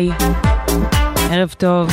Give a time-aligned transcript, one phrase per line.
[0.00, 0.10] היי,
[1.30, 1.90] ערב טוב.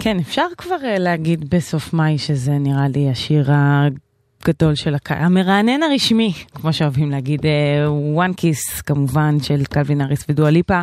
[0.00, 5.82] כן, אפשר כבר אה, להגיד בסוף מאי שזה נראה לי השיר הגדול של הקיץ, המרענן
[5.82, 10.82] הרשמי, כמו שאוהבים להגיד, אה, One Kiss כמובן של קלווין אריס ודואליפה.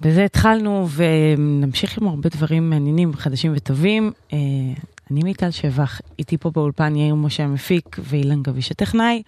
[0.00, 4.12] בזה התחלנו ונמשיך עם הרבה דברים מעניינים, חדשים וטובים.
[4.32, 4.38] אה,
[5.10, 9.22] אני מיטל שבח, איתי פה באולפן יאיר משה המפיק ואילן גביש הטכנאי.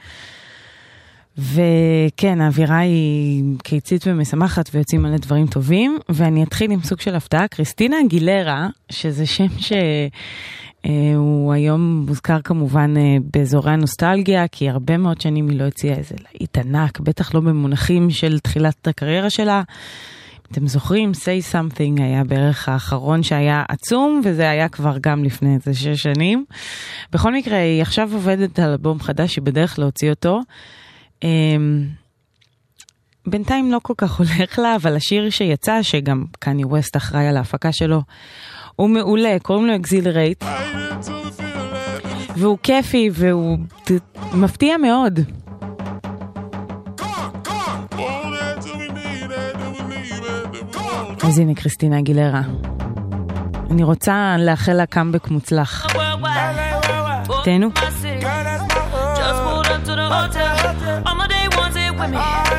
[1.39, 7.49] וכן, האווירה היא קיצית ומשמחת ויוצאים מלא דברים טובים, ואני אתחיל עם סוג של הפתעה.
[7.49, 15.49] קריסטינה גילרה, שזה שם שהוא היום מוזכר כמובן אה, באזורי הנוסטלגיה, כי הרבה מאוד שנים
[15.49, 19.63] היא לא הציעה איזה להיט ענק, בטח לא במונחים של תחילת הקריירה שלה.
[20.53, 25.75] אתם זוכרים, say something היה בערך האחרון שהיה עצום, וזה היה כבר גם לפני איזה
[25.75, 26.45] שש שנים.
[27.13, 30.41] בכל מקרה, היא עכשיו עובדת על אלבום חדש, היא בדרך להוציא אותו.
[31.23, 31.89] אמ,
[33.27, 37.73] בינתיים לא כל כך הולך לה, אבל השיר שיצא, שגם קני ווסט אחראי על ההפקה
[37.73, 38.03] שלו,
[38.77, 40.45] הוא מעולה, קוראים לו Accelerate.
[42.37, 43.59] והוא כיפי והוא
[44.33, 45.21] מפתיע מאוד.
[51.25, 52.43] אז הנה קריסטינה אגילרה.
[53.71, 55.87] אני רוצה לאחל לה קאמבק מוצלח.
[57.45, 57.69] תהנו.
[59.17, 59.41] Just
[60.11, 60.62] my day
[62.03, 62.52] women.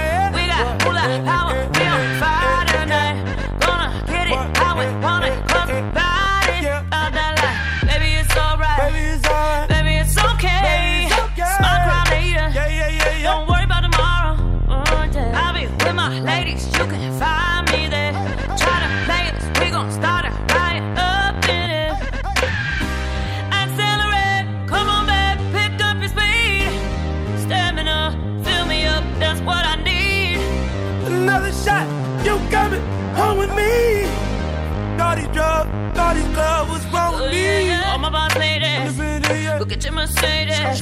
[39.60, 40.82] Go get your Mercedes.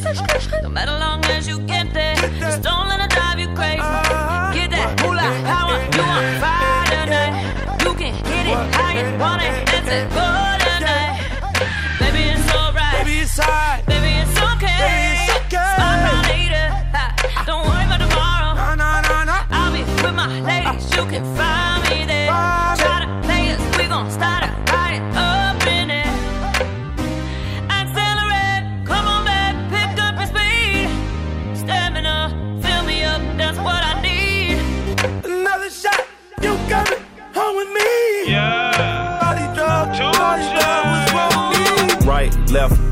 [0.63, 2.90] No matter long as you get there, just don't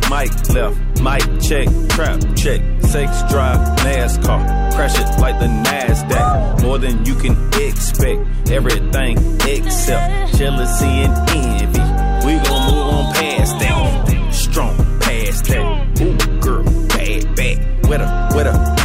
[0.09, 6.63] mic, left, mic, check, trap, check, sex drive, NASCAR, crash it like the NASDAQ.
[6.63, 9.17] More than you can expect, everything
[9.47, 12.25] except jealousy and envy.
[12.25, 16.01] We gon' move on past that, strong past that.
[16.01, 18.78] Ooh, girl, bad, bad, where the, where the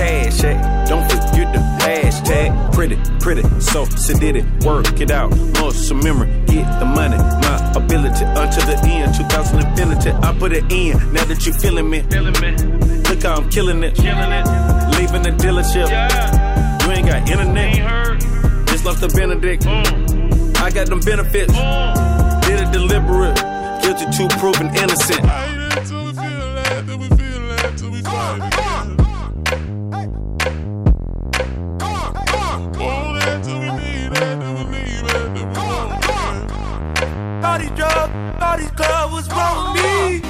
[2.89, 8.67] pretty, pretty, so sedated, work it out, muscle memory, get the money, my ability, until
[8.67, 12.51] the end, 2000 infinity, I put it in, now that you feeling me, feeling me,
[13.09, 14.45] look how I'm killing it, killing it,
[14.99, 15.89] leaving the dealership,
[16.85, 18.21] you ain't got internet, ain't heard.
[18.69, 20.63] just left the Benedict, oh.
[20.63, 22.41] I got them benefits, oh.
[22.43, 23.37] did it deliberate,
[23.83, 25.25] guilty to proven innocent.
[28.45, 28.64] Naughty
[38.57, 40.23] naughty club, what's wrong with me?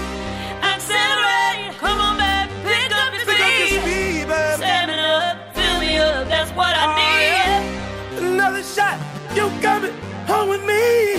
[0.63, 3.81] Accelerate, come on back, pick up your Pick up your speed.
[3.83, 4.57] speed, baby.
[4.57, 8.33] Stamina, fill me up, that's what I oh, need.
[8.33, 8.99] Another shot,
[9.35, 9.93] you coming
[10.27, 11.17] home with me.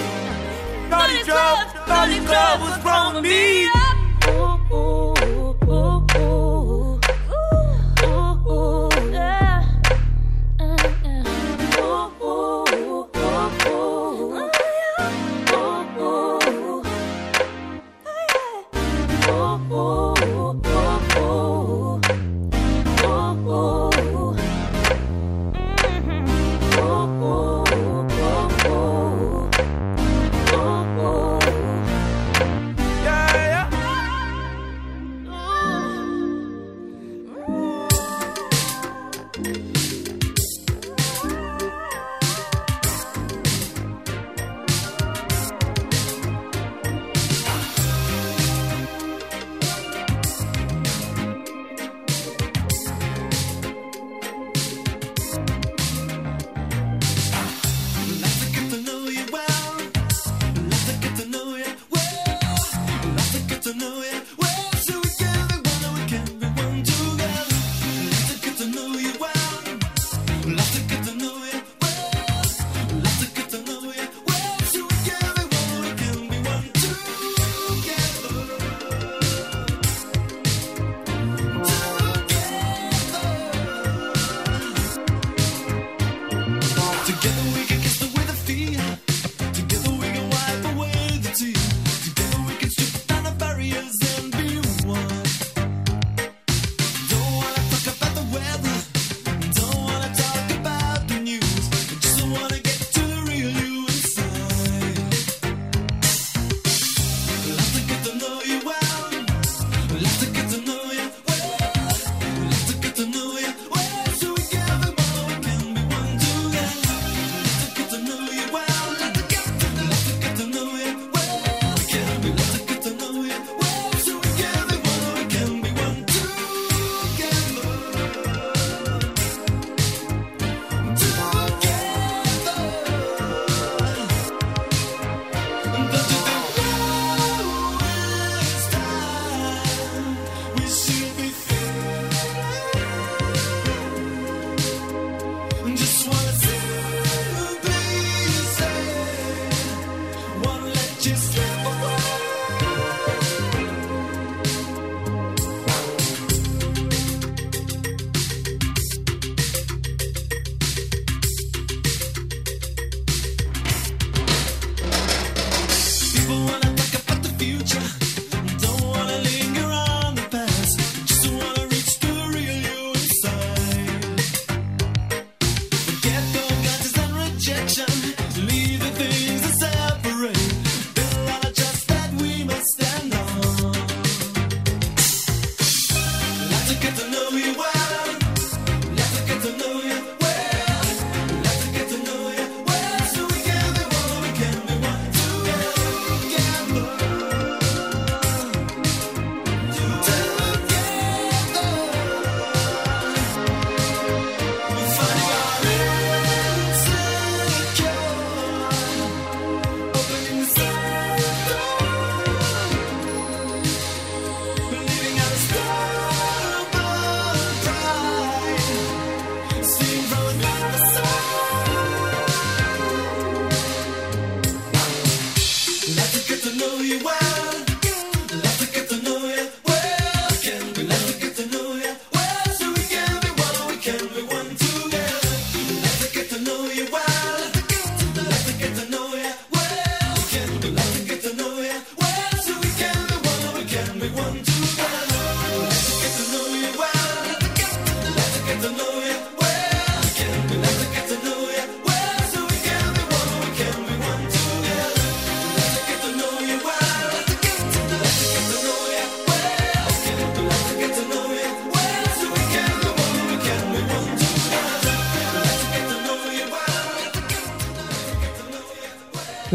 [0.89, 3.84] Naughty drug, naughty club, what's wrong with me?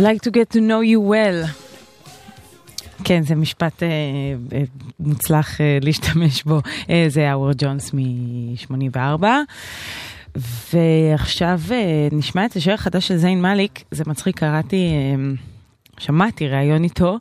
[0.00, 1.46] Like to get to know you well.
[3.04, 3.88] כן, זה משפט אה,
[4.52, 4.62] אה,
[5.00, 6.60] מוצלח אה, להשתמש בו.
[6.90, 9.24] אה, זה האוורד ג'ונס מ-84.
[10.74, 15.34] ועכשיו אה, נשמע את השיר החדש של זיין מאליק, זה מצחיק, קראתי, אה,
[15.98, 17.18] שמעתי ראיון איתו,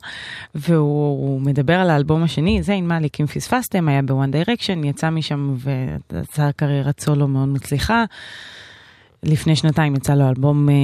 [0.54, 5.56] והוא מדבר על האלבום השני, זיין מאליק, אם פספסתם, היה בוואן דיירקשן, יצא משם
[6.10, 8.04] ועשה קריירת סולו מאוד מצליחה.
[9.22, 10.74] לפני שנתיים יצא לו אלבום אה,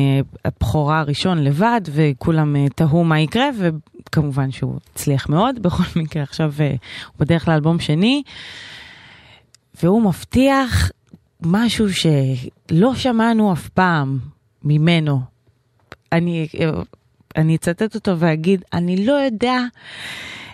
[0.44, 5.58] הבכורה הראשון לבד, וכולם אה, תהו מה יקרה, וכמובן שהוא הצליח מאוד.
[5.62, 8.22] בכל מקרה, עכשיו אה, הוא בדרך לאלבום שני,
[9.82, 10.90] והוא מבטיח
[11.42, 14.18] משהו שלא שמענו אף פעם
[14.64, 15.20] ממנו.
[16.12, 16.48] אני,
[17.36, 19.58] אני אצטט אותו ואגיד, אני לא יודע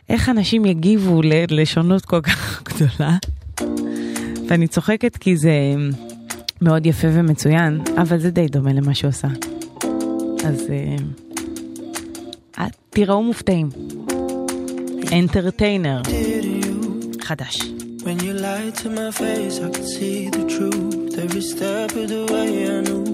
[0.09, 3.17] איך אנשים יגיבו ללשונות כל כך גדולה.
[4.49, 5.53] ואני צוחקת כי זה
[6.63, 9.29] מאוד יפה ומצוין, אבל זה די דומה למה שהוא עושה.
[10.45, 10.67] אז
[12.57, 13.69] uh, תיראו מופתעים.
[15.13, 16.03] אנטרטיינר.
[17.21, 17.59] חדש.
[18.05, 21.19] When you lied to my face, I could see the truth.
[21.25, 23.07] Every step of the way I knew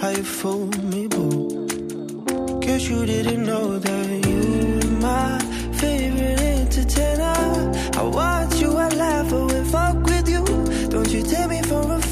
[0.00, 1.32] how you fooled me, boo.
[2.64, 4.40] Guess you didn't know that you
[4.78, 5.28] were my
[5.80, 7.40] favorite entertainer.
[8.00, 10.44] I watch you, I laugh, I will fuck with you.
[10.92, 12.03] Don't you take me for a.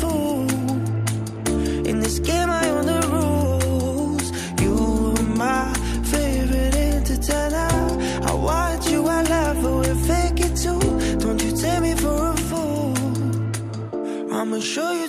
[2.21, 4.31] I own the rules.
[4.61, 5.73] You were my
[6.05, 7.73] favorite entertainer.
[8.23, 10.81] I watch you, I laugh, I will fake it too.
[11.19, 12.95] Don't you take me for a fool.
[14.31, 15.09] I'ma show you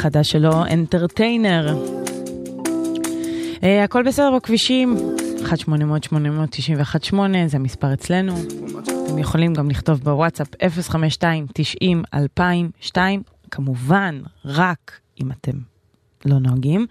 [0.00, 1.76] זיין, חדש שלו, אנטרטיינר.
[3.62, 4.96] אה, הכל בסדר בכבישים,
[7.12, 7.14] 1-800-891-8,
[7.46, 8.34] זה המספר אצלנו.
[9.06, 10.48] אתם יכולים גם לכתוב בוואטסאפ
[12.94, 12.96] 052-90-2002,
[13.50, 15.58] כמובן, רק אם אתם
[16.24, 16.86] לא נוהגים.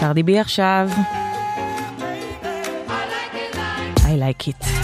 [0.00, 0.90] קרדי בי עכשיו.
[3.96, 4.83] I like it.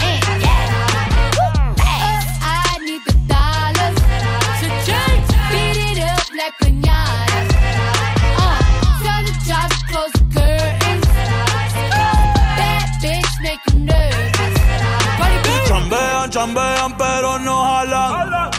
[16.41, 18.49] Chambean, pero no jalan.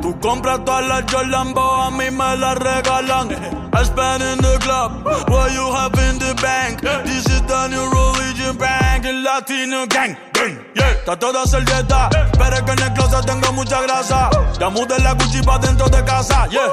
[0.00, 3.28] Tú compras todas las Jordan, a mí me las regalan.
[3.74, 6.80] I spend in the club, what you have in the bank.
[6.80, 10.16] This is the new religion bank, el latino gang.
[10.32, 14.30] gang, Yeah, está toda servieta, pero es que en el closet tengo mucha grasa.
[14.58, 16.70] Ya mudé la Gucci pa' dentro de casa, yeah.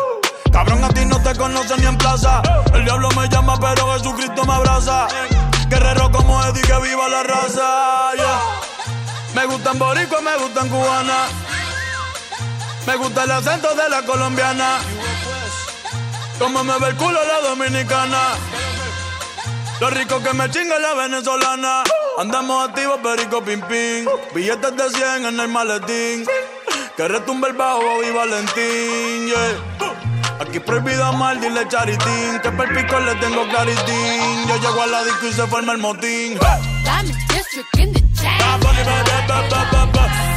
[0.53, 2.41] Cabrón, a ti no te conocen ni en plaza.
[2.73, 5.09] El diablo me llama, pero Jesucristo me abraza.
[5.67, 8.66] Guerrero como Eddie, que viva la raza, yeah.
[9.33, 11.27] Me gustan boricua, me gustan cubana.
[12.85, 14.79] Me gusta el acento de la colombiana.
[16.39, 18.19] Como me ve el culo la dominicana.
[19.79, 21.83] Lo rico que me chinga la venezolana.
[22.17, 24.07] Andamos activos, perico pim pim.
[24.33, 26.25] Billetes de 100 en el maletín.
[26.97, 30.39] Que retumbe el bajo y Valentín, yeah.
[30.39, 32.39] Aquí prohibido amar, dile charitín.
[32.41, 34.47] Que per pico le tengo claritín.
[34.47, 36.39] Yo llego a la disco y se forma el motín.
[36.87, 38.41] I'm in district in the chain.
[38.41, 38.57] Ah.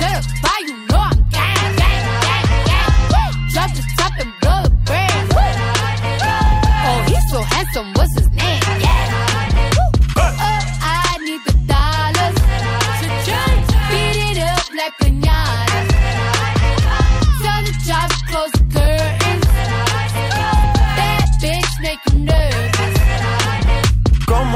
[0.00, 2.44] Certified, you know I'm gang, gang, gang,
[3.08, 3.32] gang.
[3.54, 5.32] Drop the top and blow the brand.
[6.84, 8.39] Oh, he's so handsome, what's his name?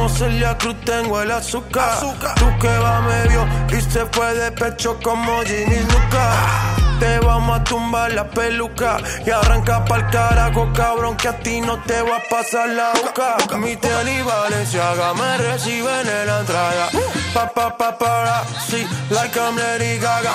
[0.04, 1.98] Como Celia Cruz tengo el azúcar.
[2.36, 6.74] Tú que va medio y se fue de pecho como Ginny Luca.
[7.00, 11.82] Te vamos a tumbar la peluca y arranca pa'l carajo, cabrón, que a ti no
[11.84, 13.56] te va a pasar la boca.
[13.56, 16.90] Mi y Valenciaga me reciben en la entrada.
[17.32, 20.34] Pa, pa, pa, para, sí, like I'm Lady Gaga.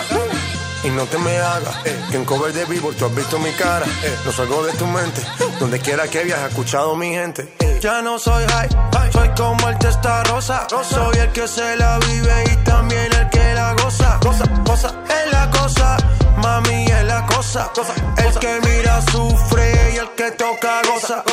[0.84, 3.52] Y no te me hagas, eh, que en cover de vivo tú has visto mi
[3.52, 3.86] cara.
[4.04, 5.22] Eh, no salgo de tu mente,
[5.60, 7.54] donde quiera que viajes, he escuchado mi gente.
[7.60, 8.70] Eh, ya no soy high,
[9.12, 10.68] soy como el testa rosa.
[10.70, 14.20] Soy el que se la vive y también el que la goza.
[14.22, 15.98] Cosa, cosa, es la cosa,
[16.38, 17.72] mami es la cosa.
[18.18, 21.24] El que mira sufre y el que toca goza.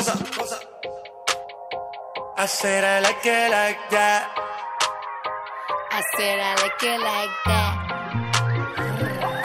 [2.39, 4.29] I said I like it like that.
[5.91, 7.86] I said I like it like that.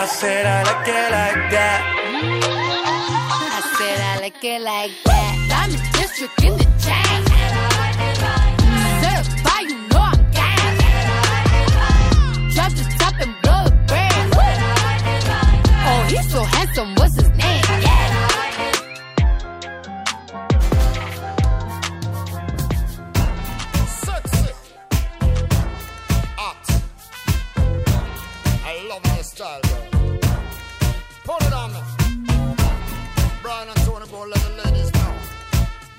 [0.02, 1.82] I said I like it like that.
[3.54, 5.36] I said I like it like that.
[5.62, 6.81] I'm in district in the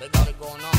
[0.03, 0.72] They got it going on.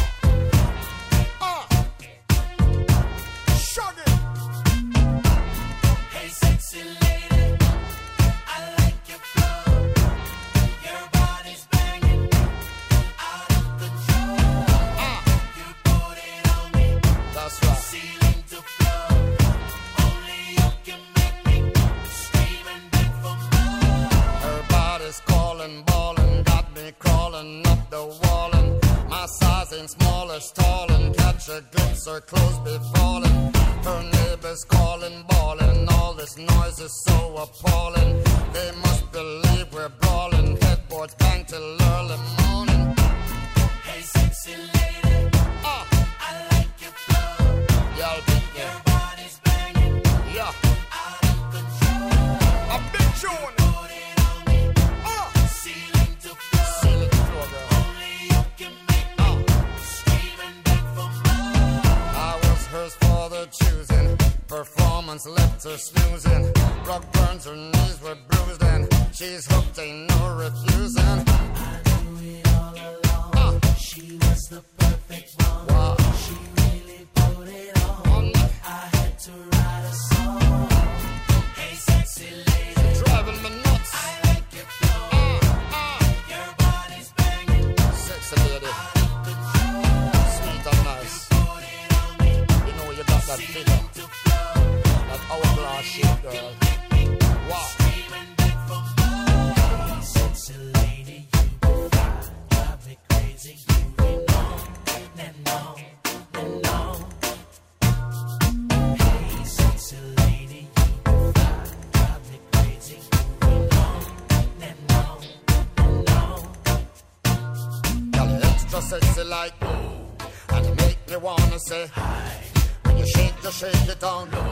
[124.05, 124.44] on.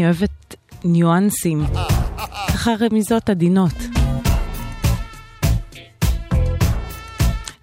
[0.00, 1.64] אני אוהבת ניואנסים,
[2.48, 3.74] ככה רמיזות עדינות.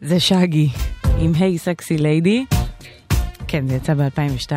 [0.02, 0.70] זה שגי
[1.20, 2.46] עם Hey Sexy Lady.
[3.48, 4.52] כן, זה יצא ב-2002.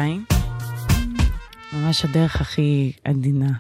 [1.73, 3.51] ממש הדרך הכי עדינה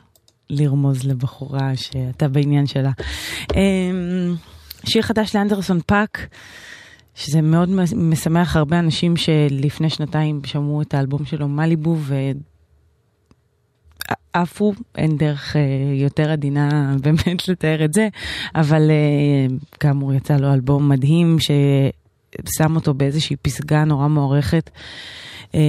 [0.51, 2.91] לרמוז לבחורה שאתה בעניין שלה.
[3.57, 4.35] אמ,
[4.85, 6.27] שיר חדש לאנדרסון פאק,
[7.15, 11.97] שזה מאוד משמח הרבה אנשים שלפני שנתיים שמעו את האלבום שלו מליבו
[14.35, 15.63] ועפו, אין דרך אה,
[15.95, 16.69] יותר עדינה
[17.03, 18.09] באמת לתאר את זה,
[18.55, 24.71] אבל אה, כאמור יצא לו אלבום מדהים ששם אותו באיזושהי פסגה נורא מוערכת.
[25.55, 25.61] אה,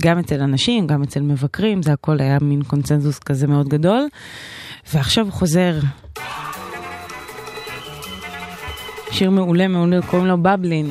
[0.00, 4.08] גם אצל אנשים, גם אצל מבקרים, זה הכל היה מין קונצנזוס כזה מאוד גדול.
[4.94, 5.78] ועכשיו הוא חוזר.
[9.10, 10.90] שיר מעולה מעולה, קוראים לו בבלין.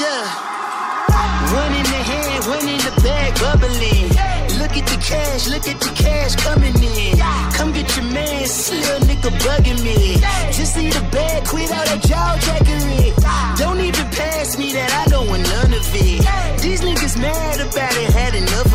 [0.00, 0.30] Yeah.
[1.58, 4.06] One in the hand, one in the bag, bubbling.
[4.60, 7.18] Look at the cash, look at the cash coming in.
[7.54, 10.20] Come get your man, little nigga bugging me.
[10.52, 13.10] Just need a bag, quit all that jaw jackery.
[13.58, 16.62] Don't even pass me that, I don't want none of it.
[16.62, 18.67] These niggas mad about it, had enough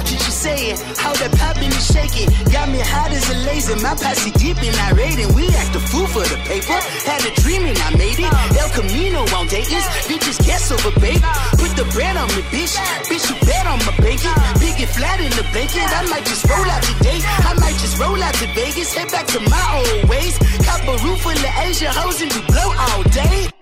[0.00, 0.10] it.
[0.10, 2.28] Watch what you saying, how that poppin' and shaking.
[2.52, 5.32] Got me hot as a laser, my posse deep and I raiding.
[5.34, 6.76] We act a fool for the paper.
[7.04, 8.32] Had a dream and I made it.
[8.56, 11.20] El Camino on Dayton's, bitches guess over, baby.
[11.60, 12.76] Put the bread on me, bitch.
[13.08, 14.32] Bitch, you bet on my bacon.
[14.56, 15.84] Big and flat in the blanket.
[15.84, 17.20] I might just roll out today.
[17.44, 18.94] I might just roll out to Vegas.
[18.94, 20.36] Head back to my old ways.
[20.64, 23.52] Cop a roof full of Asian hoes and we blow all day.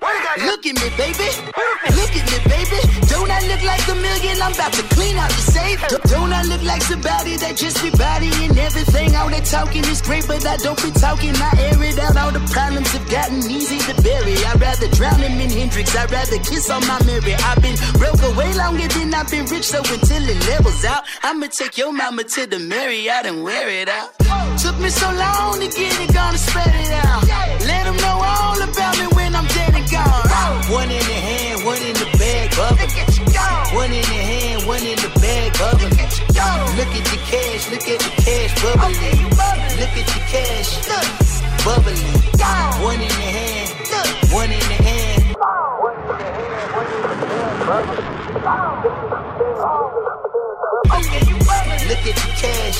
[0.47, 1.29] Look at me, baby.
[1.99, 3.08] Look at me, baby.
[3.19, 4.39] Don't I look like a million?
[4.41, 5.83] I'm about to clean out the safe.
[6.07, 9.17] Don't I look like somebody that just be bodying everything?
[9.17, 11.35] All that talking is great, but I don't be talking.
[11.35, 12.15] I air it out.
[12.15, 14.39] All the problems have gotten easy to bury.
[14.47, 15.97] I'd rather drown him in Hendrix.
[15.99, 17.35] I'd rather kiss on my mirror.
[17.43, 21.51] I've been broke away longer than I've been rich, so until it levels out, I'ma
[21.51, 24.15] take your mama to the Marriott and wear it out.
[24.63, 27.27] Took me so long to get it, gonna spread it out.
[27.67, 30.71] Let them know all about me when I'm dead and gone.
[30.71, 31.98] One in the hand, one in.
[33.79, 35.95] One in the hand, one in the bag, bubbling.
[35.95, 39.31] Look at the cash, look at the cash bubbling.
[39.79, 40.83] Look at the cash,
[41.65, 42.03] bubbling.
[42.83, 43.71] One in the hand,
[44.33, 45.23] one in the hand.
[51.87, 52.79] Look at the cash,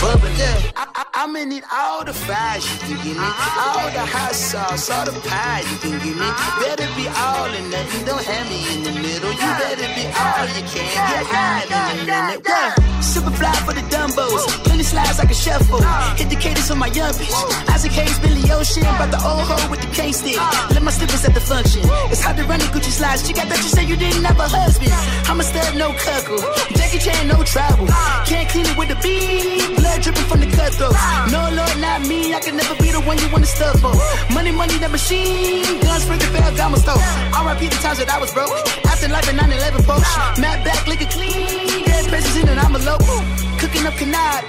[0.00, 0.85] bubbling.
[0.96, 3.28] I, I, I'ma need all the fries you can give me,
[3.60, 6.28] all the hot sauce, all the pie you can give me.
[6.64, 9.28] Better be all in nothing, don't have me in the middle.
[9.28, 12.40] You better be all you can, get high in a minute.
[12.48, 13.00] Yeah.
[13.02, 15.82] Super fly for the Dumbos, plenty slides like a shuffle.
[16.16, 17.68] Hit the cadence on my young bitch.
[17.68, 20.40] Isaac Hayes, Billy Ocean, about the old hoe with the K stick.
[20.72, 21.82] Let my slippers at the function.
[22.08, 23.26] It's hard to run the Gucci slides.
[23.26, 24.92] She got that you say you didn't have a husband.
[25.28, 26.40] I'm a stud, no cuckoo.
[26.74, 27.86] Jackie Chan, no travel.
[28.24, 29.76] Can't clean it with the beat.
[29.76, 30.85] Blood dripping from the cutthroat.
[31.32, 32.34] No, Lord, not me.
[32.34, 33.94] I can never be the one you want to stuff for.
[34.32, 35.64] Money, money, that machine.
[35.80, 37.02] Guns, sprinting, bell, gamma stove.
[37.32, 38.50] RIP the times that I was broke.
[38.86, 40.10] After life in 9 11 folks.
[40.38, 41.84] Matt back, liquor clean.
[41.84, 43.18] Dead presents in and I'm a local.
[43.58, 44.44] Cooking up canard.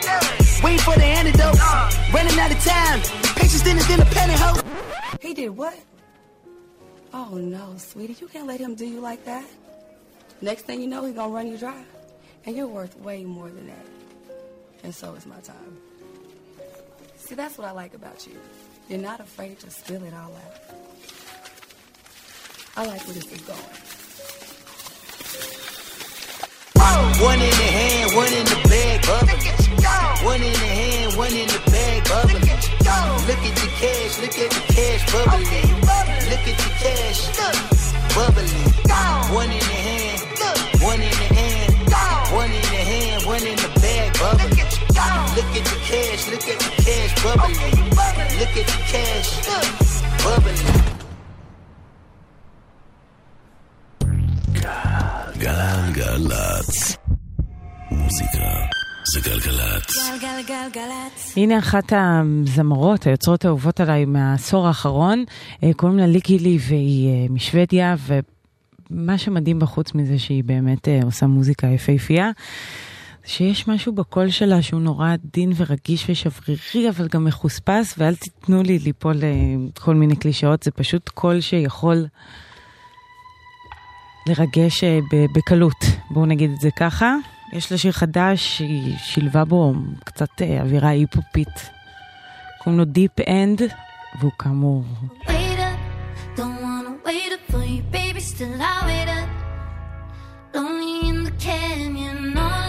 [0.63, 1.60] Waiting for the antidote.
[2.13, 3.00] Running out of time.
[3.36, 4.63] Patience then a pantyhose.
[5.21, 5.78] He did what?
[7.13, 9.45] Oh no, sweetie, you can't let him do you like that.
[10.41, 11.84] Next thing you know, he's gonna run you dry.
[12.45, 13.86] And you're worth way more than that.
[14.84, 15.78] And so is my time.
[17.28, 18.40] See, that's what I like about you.
[18.88, 20.54] You're not afraid to spill it all out.
[22.78, 23.60] I like where this is going.
[27.20, 29.44] One in the hand, one in the bag, bubbling.
[30.26, 32.44] One in the hand, one in the bag, bubbling.
[33.28, 35.77] Look at the cash, look at the cash bubbling.
[47.38, 49.30] Look at the cash
[50.23, 50.97] bubbling.
[55.38, 56.97] גלגלצ.
[57.91, 58.38] מוזיקה
[59.13, 59.95] זה גלגלצ.
[60.21, 61.34] גלגלגלגלצ.
[61.38, 65.23] הנה אחת הזמרות, היוצרות האהובות עליי מהעשור האחרון,
[65.63, 67.95] אה, קוראים לה ליקי לי והיא אה, משוודיה,
[68.91, 72.32] ומה שמדהים בחוץ מזה שהיא באמת אה, עושה מוזיקה יפהפייה,
[73.28, 78.80] שיש משהו בקול שלה שהוא נורא עדין ורגיש ושברירי, אבל גם מחוספס, ואל תיתנו לי
[78.80, 79.16] ליפול
[79.76, 82.06] לכל מיני קלישאות, זה פשוט קול שיכול
[84.28, 85.00] לרגש אה,
[85.36, 87.16] בקלות, בואו נגיד את זה ככה.
[87.54, 89.74] יש לה שיר חדש, היא שילבה בו
[90.06, 91.70] קצת אה, אווירה היפופית.
[92.63, 93.62] קוראים לו Deep End,
[94.20, 94.84] והוא כאמור.
[100.54, 102.67] Lonely in the canyon, love.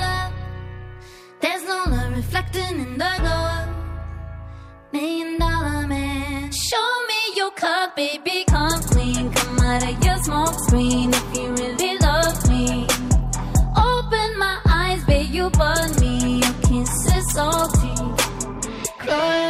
[1.48, 3.64] There's no love reflecting in the glow.
[4.92, 8.44] Million dollar man, show me your cup, baby.
[8.46, 12.86] Come clean, come out of your smoke screen if you really love me.
[13.92, 16.40] Open my eyes, babe, you burn me.
[16.42, 17.96] Your kiss is salty.
[18.98, 19.47] Chlorine,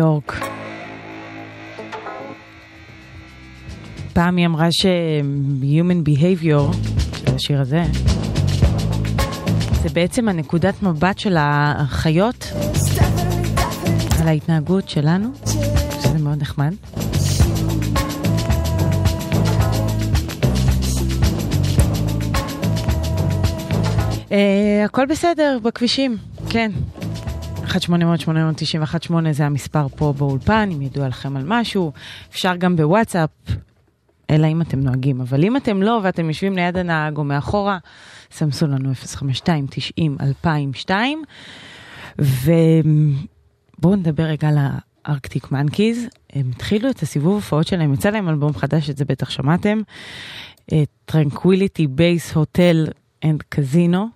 [0.00, 0.46] ביורק.
[4.12, 6.76] פעם היא אמרה ש-Human Behavior,
[7.16, 7.82] של השיר הזה,
[9.82, 12.52] זה בעצם הנקודת מבט של החיות
[14.20, 15.28] על ההתנהגות שלנו,
[16.02, 16.74] שזה מאוד נחמד.
[24.28, 24.32] Uh,
[24.84, 26.16] הכל בסדר בכבישים,
[26.50, 26.70] כן.
[27.70, 31.92] 1-800-891-8 זה המספר פה באולפן, אם ידוע לכם על משהו.
[32.30, 33.30] אפשר גם בוואטסאפ,
[34.30, 35.20] אלא אם אתם נוהגים.
[35.20, 37.78] אבל אם אתם לא ואתם יושבים ליד הנהג או מאחורה,
[38.32, 38.92] סמסו לנו
[40.88, 40.90] 052-90-2002.
[42.18, 44.58] ובואו נדבר רגע על
[45.06, 46.06] הארקטיק מנקיז.
[46.32, 49.80] הם התחילו את הסיבוב הופעות שלהם, יצא להם אלבום חדש, את זה בטח שמעתם.
[51.04, 52.86] Tranquility Base Hotel
[53.24, 54.08] and Casino.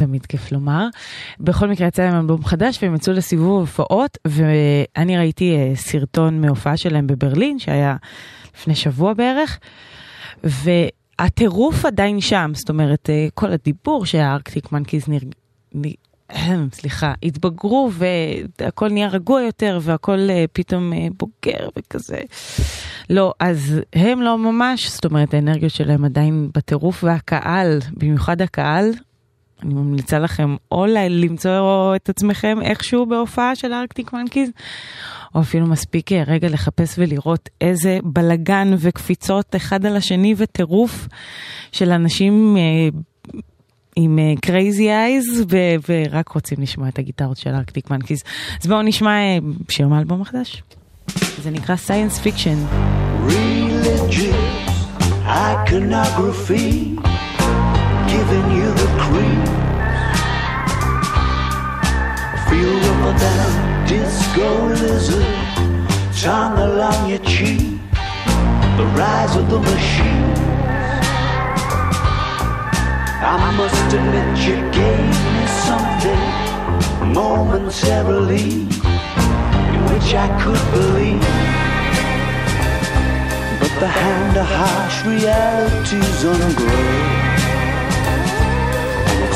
[0.00, 0.86] תמיד כיף לומר.
[1.40, 6.76] בכל מקרה יצא להם אלבום חדש והם יצאו לסיבוב הופעות ואני ראיתי אה, סרטון מהופעה
[6.76, 7.96] שלהם בברלין שהיה
[8.56, 9.58] לפני שבוע בערך
[10.44, 15.18] והטירוף עדיין שם, זאת אומרת אה, כל הדיבור שהארקטיק מנקיז נר...
[15.74, 15.82] נ...
[16.72, 22.20] סליחה, התבגרו והכל נהיה רגוע יותר והכל אה, פתאום בוגר וכזה.
[23.10, 28.90] לא, אז הם לא ממש, זאת אומרת האנרגיות שלהם עדיין בטירוף והקהל, במיוחד הקהל,
[29.62, 34.50] אני ממליצה לכם או למצוא את עצמכם איכשהו בהופעה של ארקטיק מנקיז,
[35.34, 41.08] או אפילו מספיק רגע לחפש ולראות איזה בלגן וקפיצות אחד על השני וטירוף
[41.72, 42.98] של אנשים אה,
[43.96, 45.44] עם crazy אה, eyes
[45.88, 48.22] ורק רוצים לשמוע את הגיטרות של ארקטיק מנקיז.
[48.62, 49.38] אז בואו נשמע אה,
[49.68, 50.62] שיר מאלבום החדש.
[51.42, 52.56] זה נקרא Science Fiction.
[53.28, 54.70] Religious
[55.26, 56.98] iconography
[58.30, 59.50] giving you the creeps.
[62.48, 65.26] Feel rubber band, disco lizard,
[66.22, 67.80] tongue along your cheek.
[68.78, 70.34] The rise of the machine.
[73.22, 76.22] I must admit you gave me something
[77.12, 78.50] momentarily
[79.74, 81.20] in which I could believe.
[83.60, 87.29] But the hand of harsh reality's ungrown.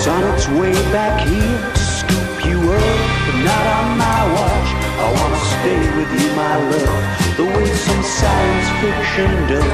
[0.04, 4.68] It's on its way back here to scoop you up, but not on my watch.
[5.00, 7.02] I wanna stay with you, my love,
[7.38, 9.64] the way some science fiction does.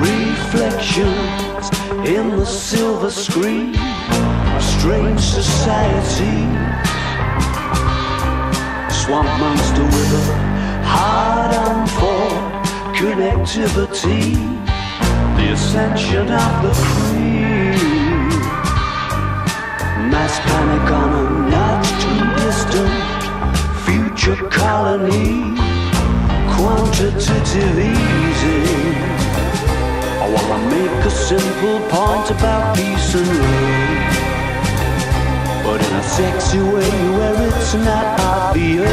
[0.00, 1.64] Reflections
[2.08, 3.74] in the silver screen,
[4.58, 6.48] strange society.
[8.88, 10.51] Swamp monster with a
[13.12, 14.34] connectivity.
[15.36, 18.42] The ascension of the creed.
[20.10, 22.94] Mass panic on a not too distant
[23.84, 25.52] future colony.
[26.54, 28.94] Quantitative easing.
[30.22, 34.21] I wanna make a simple point about peace and love.
[35.72, 38.86] But in a sexy way where it's not obvious.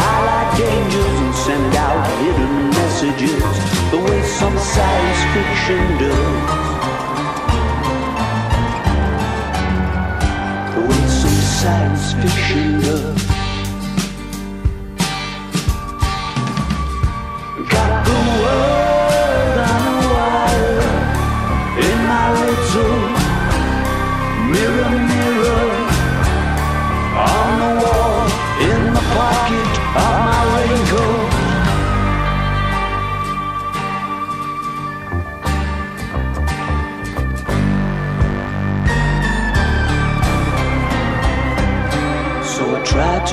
[0.00, 3.42] Highlight dangers and send out hidden messages.
[3.90, 6.40] The way some science fiction does.
[10.74, 13.35] The way some science fiction does.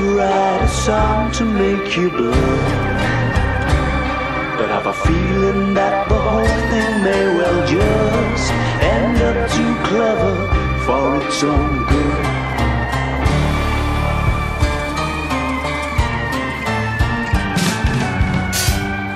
[0.04, 2.32] To write a song to make you blue.
[4.58, 8.52] But I've a feeling that the whole thing may well just
[8.96, 10.36] end up too clever
[10.86, 12.26] for its own good.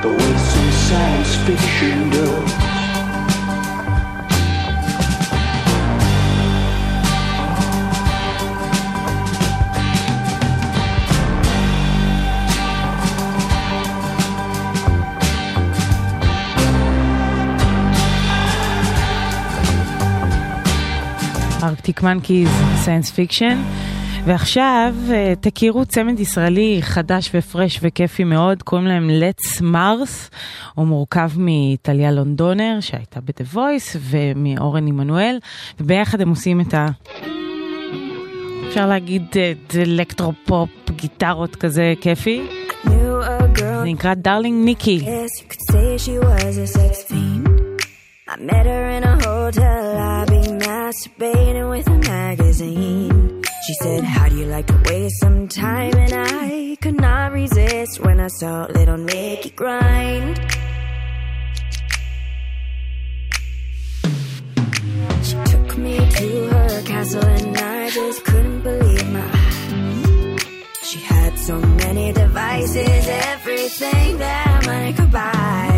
[0.03, 2.66] The way some science fiction does.
[21.87, 23.61] ארקטיק מנקיז, Science Fiction.
[24.25, 30.35] ועכשיו אה, תכירו צמד ישראלי חדש ו fresh וכיפי מאוד, קוראים להם Let's Mars,
[30.75, 35.39] הוא מורכב מטליה לונדונר שהייתה ב-The Voice ומאורן עמנואל,
[35.79, 36.87] וביחד הם עושים את ה...
[38.67, 42.41] אפשר להגיד אה, את אלקטרופופ, גיטרות כזה כיפי.
[43.55, 45.05] זה נקרא Darling Nikki.
[48.29, 49.86] I met her in a hotel
[50.87, 53.43] masturbating with a magazine.
[53.65, 55.93] She said, How do you like to waste some time?
[55.95, 60.39] And I could not resist when I saw little Nicky grind.
[65.27, 70.45] She took me to her castle, and I just couldn't believe my eyes.
[70.83, 75.76] She had so many devices, everything that money could buy.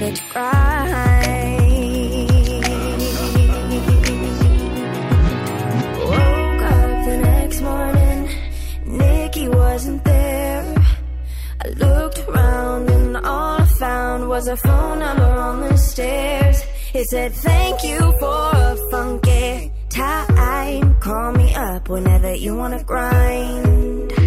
[0.00, 1.56] Started to cry.
[6.08, 8.28] Woke up the next morning,
[8.86, 10.74] Nikki wasn't there.
[11.64, 16.62] I looked around, and all I found was a phone number on the stairs.
[16.94, 20.98] It said, Thank you for a funky time.
[21.00, 24.19] Call me up whenever you wanna grind.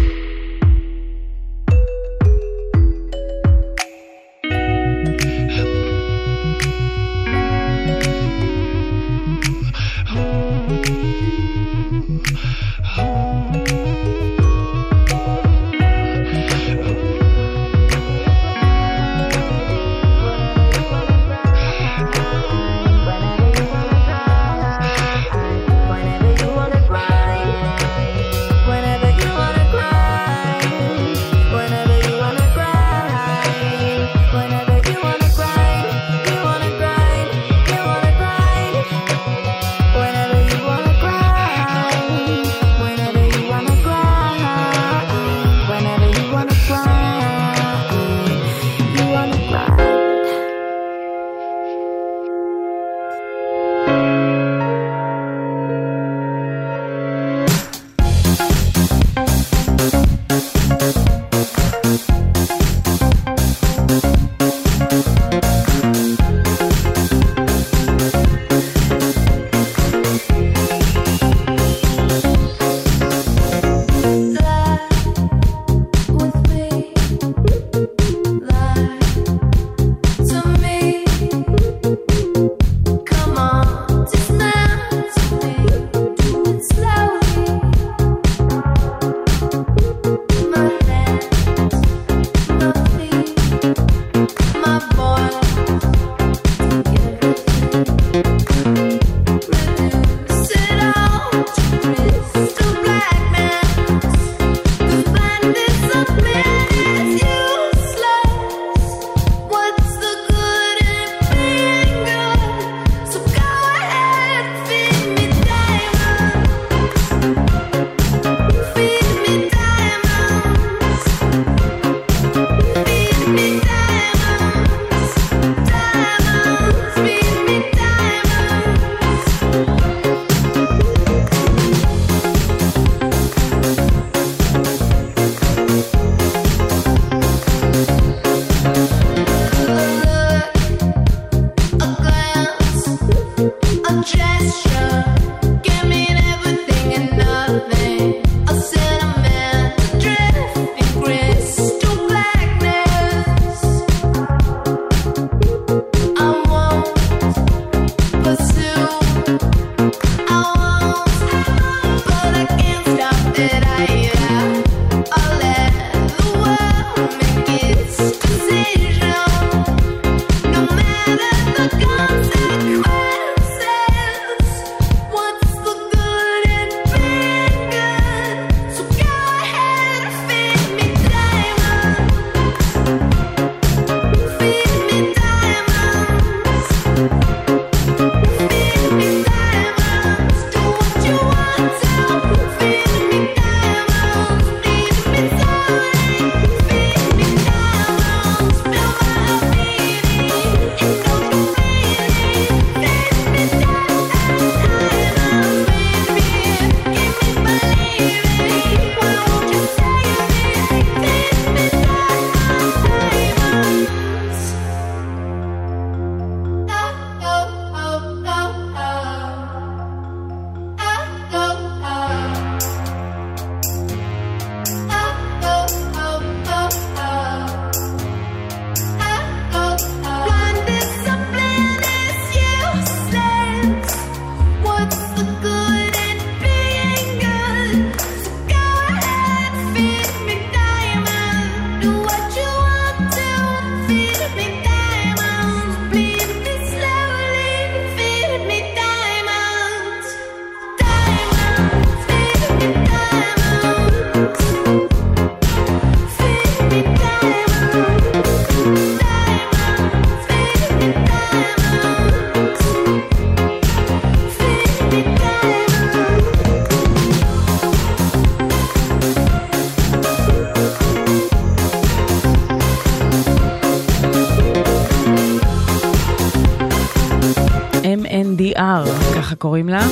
[279.54, 279.88] קוראים לה.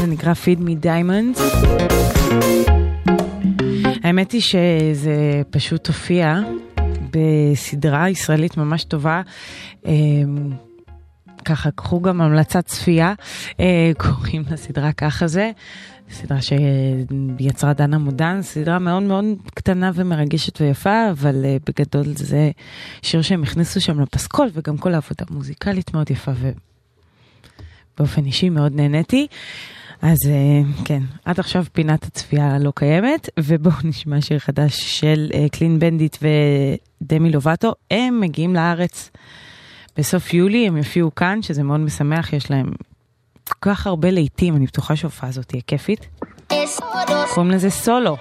[0.00, 1.40] זה נקרא Feed Me Diamonds.
[4.04, 6.40] האמת היא שזה פשוט הופיע
[7.10, 9.22] בסדרה ישראלית ממש טובה.
[9.86, 10.50] אמ,
[11.44, 13.14] ככה, קחו גם המלצת צפייה,
[13.60, 15.50] אה, קוראים לסדרה ככה זה.
[16.10, 22.50] סדרה שיצרה דנה מודן, סדרה מאוד מאוד קטנה ומרגשת ויפה, אבל אה, בגדול זה
[23.02, 26.32] שיר שהם הכניסו שם לפסקול, וגם כל העבודה מוזיקלית מאוד יפה
[27.98, 29.26] באופן אישי מאוד נהניתי.
[30.02, 35.46] אז אה, כן, עד עכשיו פינת הצפייה לא קיימת, ובואו נשמע שיר חדש של אה,
[35.52, 36.16] קלין בנדיט
[37.02, 37.74] ודמי לובטו.
[37.90, 39.10] הם מגיעים לארץ
[39.96, 42.70] בסוף יולי, הם יופיעו כאן, שזה מאוד משמח, יש להם
[43.48, 46.06] כל כך הרבה לעיתים, אני בטוחה שההופעה הזאת תהיה כיפית.
[47.34, 48.16] קוראים לזה סולו.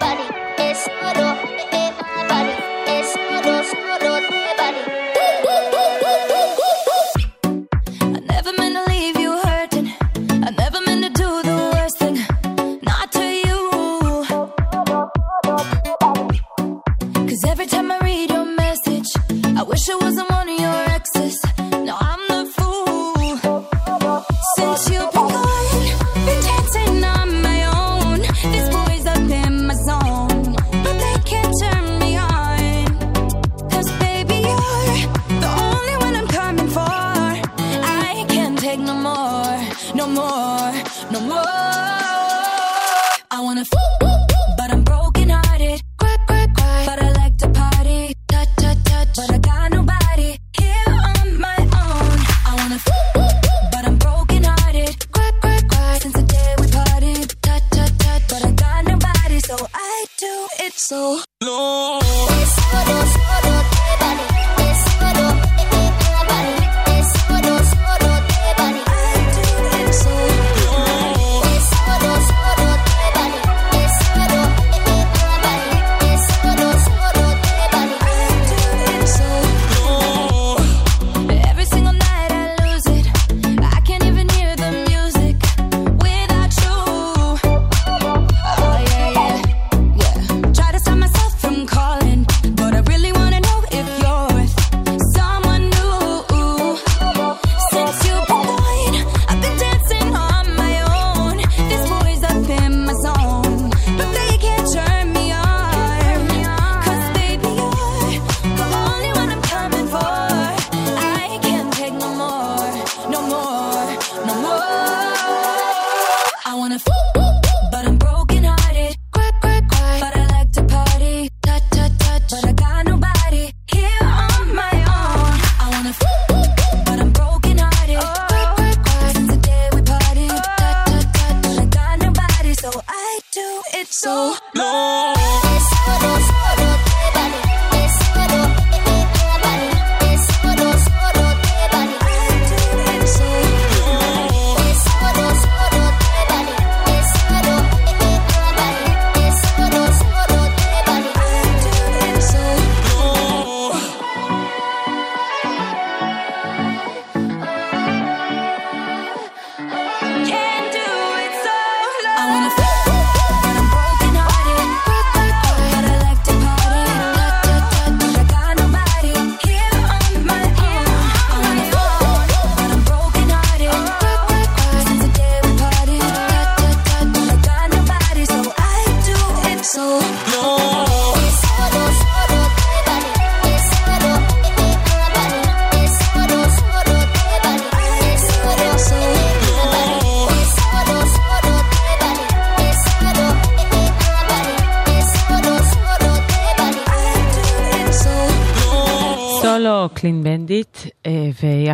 [19.78, 20.37] Wish it was a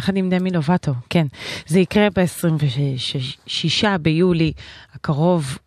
[0.04, 1.28] ביחד עם דמי לובטו, כן.
[1.68, 4.52] זה יקרה ב-26 ביולי
[4.94, 5.58] הקרוב.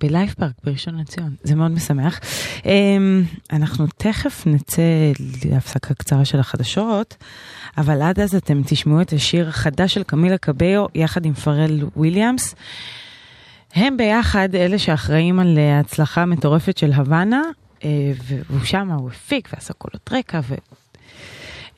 [0.00, 2.20] בלייב פארק בראשון לציון, זה מאוד משמח.
[2.64, 3.22] אמ,
[3.52, 4.82] אנחנו תכף נצא
[5.44, 7.16] להפסקה קצרה של החדשות,
[7.78, 12.54] אבל עד אז אתם תשמעו את השיר החדש של קמילה קבאיו יחד עם פארל וויליאמס.
[13.74, 17.42] הם ביחד אלה שאחראים על ההצלחה המטורפת של הוואנה,
[17.84, 20.54] אה, והוא שם, הוא הפיק ועשה קולות רקע, ו...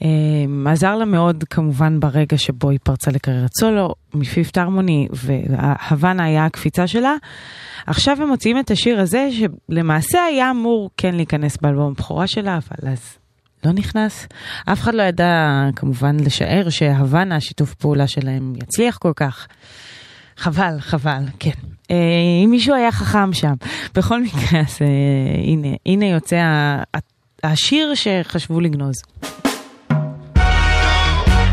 [0.02, 6.44] אמ, עזר לה מאוד כמובן ברגע שבו היא פרצה לקריירת סולו, מפיפט הרמוני והוואנה היה
[6.44, 7.14] הקפיצה שלה.
[7.86, 12.92] עכשיו הם מוציאים את השיר הזה שלמעשה היה אמור כן להיכנס באלבום הבכורה שלה, אבל
[12.92, 13.18] אז
[13.64, 14.28] לא נכנס.
[14.64, 19.46] אף אחד לא ידע כמובן לשער שהוואנה, השיתוף פעולה שלהם יצליח כל כך.
[20.36, 21.50] חבל, חבל, כן.
[21.90, 21.96] אה,
[22.44, 23.54] אם מישהו היה חכם שם.
[23.94, 24.86] בכל מקרה, אז אה,
[25.44, 26.36] הנה, הנה יוצא
[27.42, 28.96] השיר שחשבו לגנוז.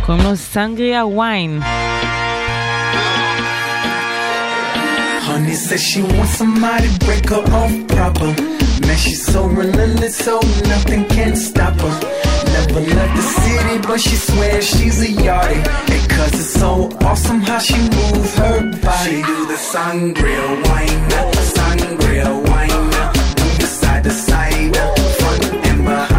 [0.06, 1.62] קוראים לו סנגריה ויין.
[5.28, 8.32] Honey says she wants somebody break her off proper.
[8.86, 10.34] Man, she's so relentless, so
[10.74, 11.96] nothing can stop her.
[12.56, 15.64] Never left the city, but she swears she's a yardie.
[16.14, 16.72] Cause it's so
[17.08, 19.10] awesome how she moves her body.
[19.10, 21.02] She do the sangria wine,
[21.56, 22.84] sangria wine.
[23.40, 24.76] Move side to side,
[25.20, 26.13] front and behind.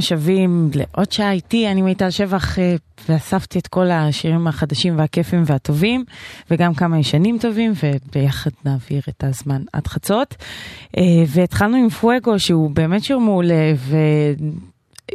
[0.00, 2.76] השבים לעוד שעה איתי, אני מיטל שבח אה,
[3.08, 6.04] ואספתי את כל השירים החדשים והכיפים והטובים
[6.50, 10.34] וגם כמה ישנים טובים וביחד נעביר את הזמן עד חצות.
[10.98, 13.72] אה, והתחלנו עם פואגו שהוא באמת שיר מעולה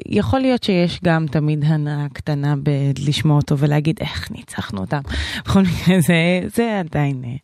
[0.08, 5.02] ויכול להיות שיש גם תמיד הנאה קטנה בלשמוע אותו ולהגיד איך ניצחנו אותם.
[5.46, 7.22] בכל מקרה זה, זה עדיין...
[7.26, 7.36] אה,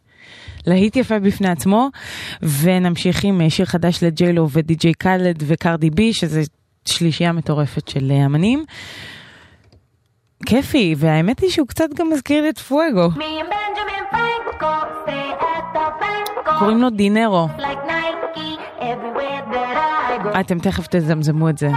[0.67, 1.89] להיט יפה בפני עצמו,
[2.61, 6.43] ונמשיך עם שיר חדש לג'יילו ודי.ג'יי קאלד וקרדי בי, שזה
[6.85, 8.65] שלישייה מטורפת של אה, אמנים.
[10.45, 13.09] כיפי, והאמת היא שהוא קצת גם מזכיר לי את פואגו.
[16.59, 17.47] קוראים לו דינרו.
[20.39, 21.69] אתם תכף תזמזמו את זה.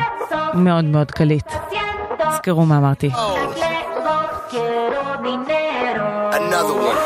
[0.54, 1.46] מאוד מאוד קליט.
[2.30, 3.10] תזכרו מה אמרתי.
[6.40, 6.98] Another one.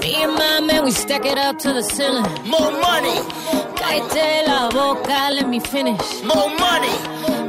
[0.00, 2.26] Me and my man, we stack it up to the ceiling.
[2.54, 3.18] More money.
[3.90, 6.22] Cállate la boca, let me finish.
[6.22, 6.94] More money.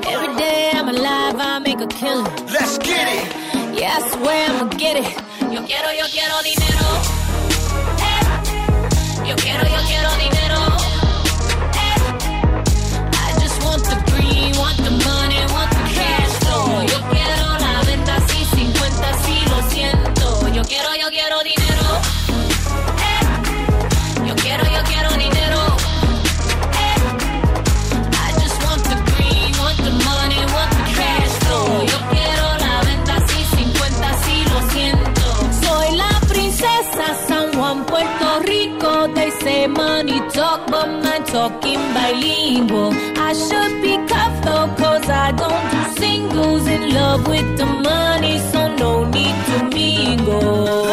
[0.08, 2.26] Every day I'm alive, I make a killing.
[2.48, 3.80] Let's get it.
[3.80, 5.06] Yeah, I swear I'ma get it.
[5.54, 6.88] Yo quiero, yo quiero dinero.
[8.10, 9.30] Eh.
[9.30, 10.41] Yo quiero, yo quiero dinero.
[39.62, 42.92] Say money talk, but my talking bilingual.
[43.28, 43.96] I should be
[44.46, 49.58] though, cause I don't do singles in love with the money, so no need to
[49.76, 50.90] mingle.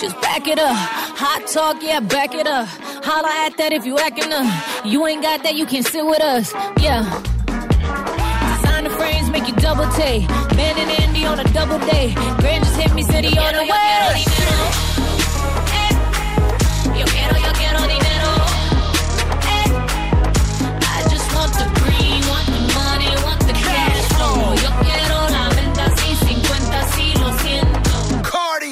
[0.00, 0.76] Just back it up.
[1.22, 2.66] Hot talk, yeah, back it up.
[3.04, 4.46] Holla at that if you acting up.
[4.84, 6.52] You ain't got that, you can sit with us.
[6.80, 7.04] Yeah.
[8.96, 10.28] Frames, make you double take.
[10.56, 12.12] Man and Andy on a double day.
[12.40, 14.39] Grand just hit me, city on the way.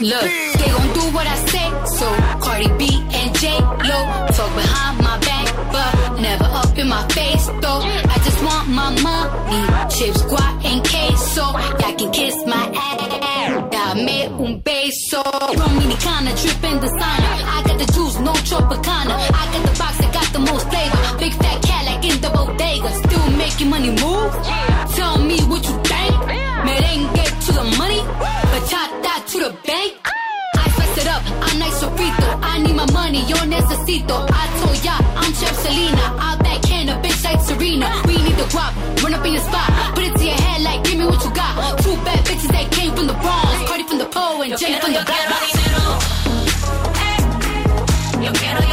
[0.01, 1.66] Look, they gon' do what I say.
[1.99, 2.07] So
[2.38, 2.86] Cardi B
[3.18, 3.99] and J Lo
[4.30, 7.82] talk behind my back, but never up in my face though.
[7.82, 11.46] I just want my money, chips, guac and queso.
[11.80, 13.18] Y'all can kiss my ass.
[13.72, 15.22] Dame un beso.
[15.59, 17.34] Dominicana dripping designer.
[17.55, 19.18] I got the juice, no Tropicana.
[19.18, 21.18] I got the box that got the most flavor.
[21.18, 22.88] Big fat cat like in the bodega.
[23.03, 24.78] Still making money move.
[29.39, 29.95] To the bank.
[30.57, 32.28] I spice it up, I'm nice sofrito.
[32.43, 34.16] I need my money, yo necesito.
[34.30, 36.05] I told ya, I'm Chef Selena.
[36.18, 37.89] I backhand a bitch like Serena.
[38.07, 38.72] We need the guap,
[39.03, 39.70] run up in your spot.
[39.95, 41.78] Put it to your head like, give me what you got.
[41.82, 43.68] Two bad bitches that came from the Bronx.
[43.68, 44.99] Cardi from the pole and Jenny from the.
[44.99, 45.78] Yo quiero,
[46.99, 47.14] eh,
[48.18, 48.67] eh, yo quiero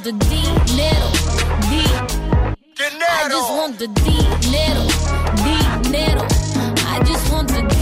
[0.00, 0.36] want the D
[0.76, 1.10] little
[3.12, 4.10] I just want the D
[4.48, 4.88] little
[5.44, 5.48] D
[5.90, 6.26] little.
[6.86, 7.80] I just want the D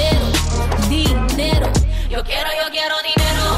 [0.00, 0.32] little
[0.88, 0.92] D
[1.36, 1.72] little.
[2.10, 3.49] Yo quiero, yo quiero dinero.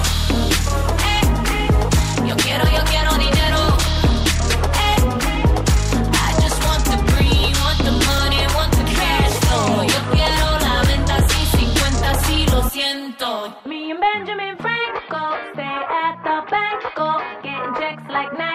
[18.12, 18.52] Like Nike.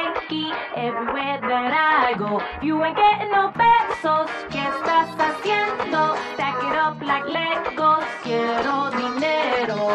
[0.75, 1.73] everywhere that
[2.07, 2.41] I go.
[2.61, 6.15] You ain't getting no pesos, ¿qué estás haciendo?
[6.35, 9.87] Stack it up like Legos, quiero dinero.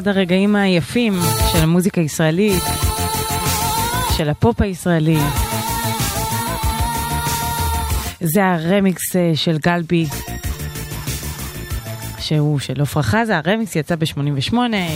[0.00, 1.12] אחד הרגעים היפים
[1.52, 2.62] של המוזיקה הישראלית,
[4.16, 5.16] של הפופ הישראלי.
[8.20, 10.06] זה הרמיקס אה, של גלבי,
[12.18, 14.54] שהוא של עפרה חזה, הרמיקס יצא ב-88,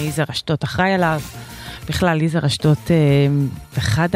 [0.08, 1.20] יזהר אשדות אחראי עליו.
[1.88, 2.96] בכלל, יזהר אשדות, אה,
[3.78, 4.08] אחד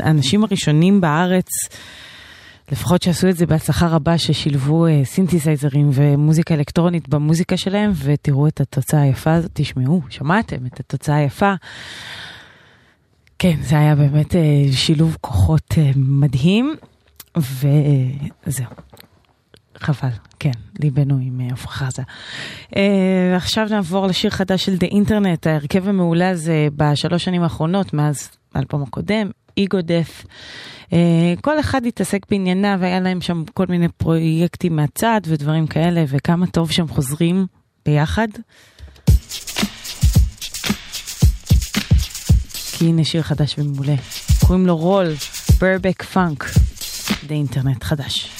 [0.00, 1.48] האנשים הראשונים בארץ,
[2.72, 8.60] לפחות שעשו את זה בהצלחה רבה, ששילבו אה, סינתסייזרים ומוזיקה אלקטרונית במוזיקה שלהם, ותראו את
[8.60, 11.54] התוצאה היפה הזאת, תשמעו, שמעתם את התוצאה היפה.
[13.38, 14.40] כן, זה היה באמת אה,
[14.72, 16.74] שילוב כוחות אה, מדהים,
[17.36, 18.66] וזהו.
[19.78, 20.08] חבל,
[20.38, 20.50] כן,
[20.80, 22.02] ליבנו עם אה, עפרה חזה.
[22.76, 28.30] אה, עכשיו נעבור לשיר חדש של דה אינטרנט, ההרכב המעולה הזה בשלוש שנים האחרונות, מאז
[28.54, 30.24] האלבום הקודם, איגו דף.
[31.40, 36.70] כל אחד התעסק בענייניו, והיה להם שם כל מיני פרויקטים מהצד ודברים כאלה, וכמה טוב
[36.70, 37.46] שהם חוזרים
[37.86, 38.28] ביחד.
[42.72, 43.94] כי הנה שיר חדש ומעולה.
[44.46, 45.14] קוראים לו רול,
[45.60, 46.44] ברבק פאנק,
[47.26, 48.30] דה אינטרנט חדש.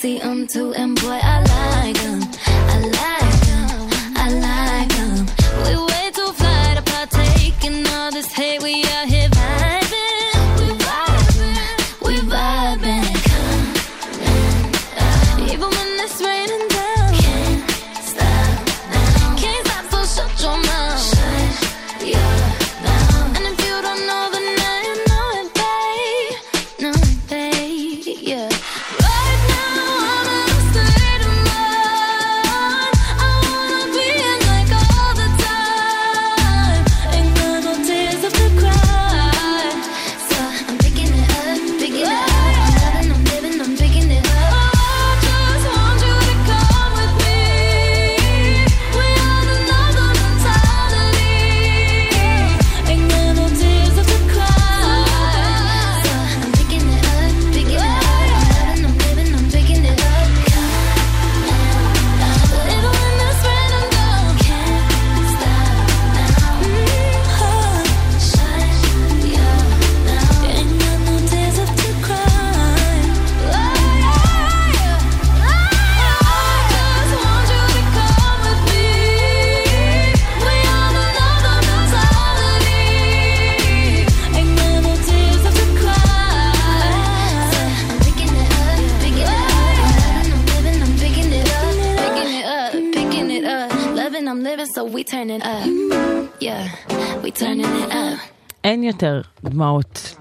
[0.00, 0.72] See, I'm too.
[0.94, 1.20] Boy,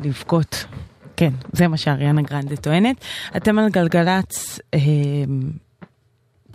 [0.09, 0.65] לבכות.
[1.17, 3.05] כן, זה מה שאריאנה גרנדה טוענת.
[3.37, 4.79] אתם על גלגלצ, אה,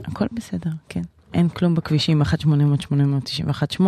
[0.04, 1.02] הכל בסדר, כן.
[1.34, 3.82] אין כלום בכבישים, 1-800-891-8,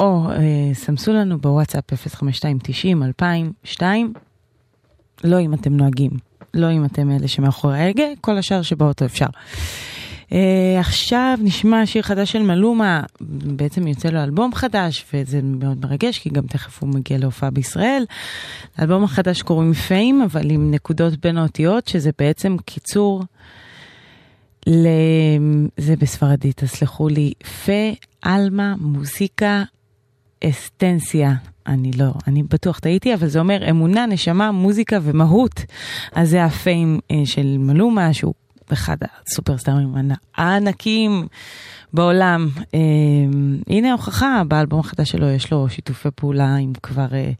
[0.00, 1.92] או אה, סמסו לנו בוואטסאפ
[3.78, 3.82] 052-90-2002,
[5.24, 6.10] לא אם אתם נוהגים,
[6.54, 9.26] לא אם אתם אלה שמאחורי ההגה, כל השאר שבאוטו אפשר.
[10.32, 16.18] אה, עכשיו נשמע שיר חדש של מלומה, בעצם יוצא לו אלבום חדש, וזה מאוד מרגש,
[16.18, 18.04] כי גם תכף הוא מגיע להופעה בישראל.
[18.78, 23.22] לאלבום החדש קוראים פיים, אבל עם נקודות בין האותיות, שזה בעצם קיצור
[24.66, 24.88] ל...
[25.76, 27.32] זה בספרדית, תסלחו לי,
[27.66, 27.72] פה,
[28.22, 29.62] עלמה, מוזיקה,
[30.44, 31.34] אסטנסיה.
[31.66, 35.60] אני לא, אני בטוח טעיתי, אבל זה אומר אמונה, נשמה, מוזיקה ומהות.
[36.12, 38.34] אז זה הפיים אה, של מלומה, שהוא
[38.72, 39.94] אחד הסופרסטארים
[40.36, 41.26] הענקים
[41.92, 42.48] בעולם.
[42.74, 42.80] אה,
[43.68, 47.30] הנה ההוכחה, באלבום החדש שלו יש לו שיתופי פעולה עם כבר אה,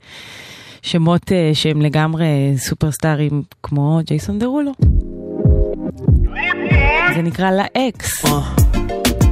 [0.83, 2.27] שמות אה, שהם לגמרי
[2.57, 4.73] סופרסטארים כמו ג'ייסון דרולו.
[7.15, 8.25] זה נקרא לה אקס.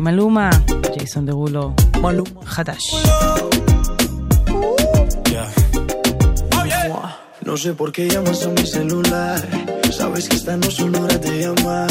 [0.00, 0.50] מלומה,
[0.96, 1.72] ג'ייסון דרולו.
[2.00, 2.44] מלומה.
[2.44, 2.94] חדש.
[5.28, 5.48] Yeah.
[6.52, 7.23] Oh, yeah.
[7.44, 9.40] No sé por qué llamas a mi celular.
[9.90, 11.90] Sabes que esta no son horas de llamar.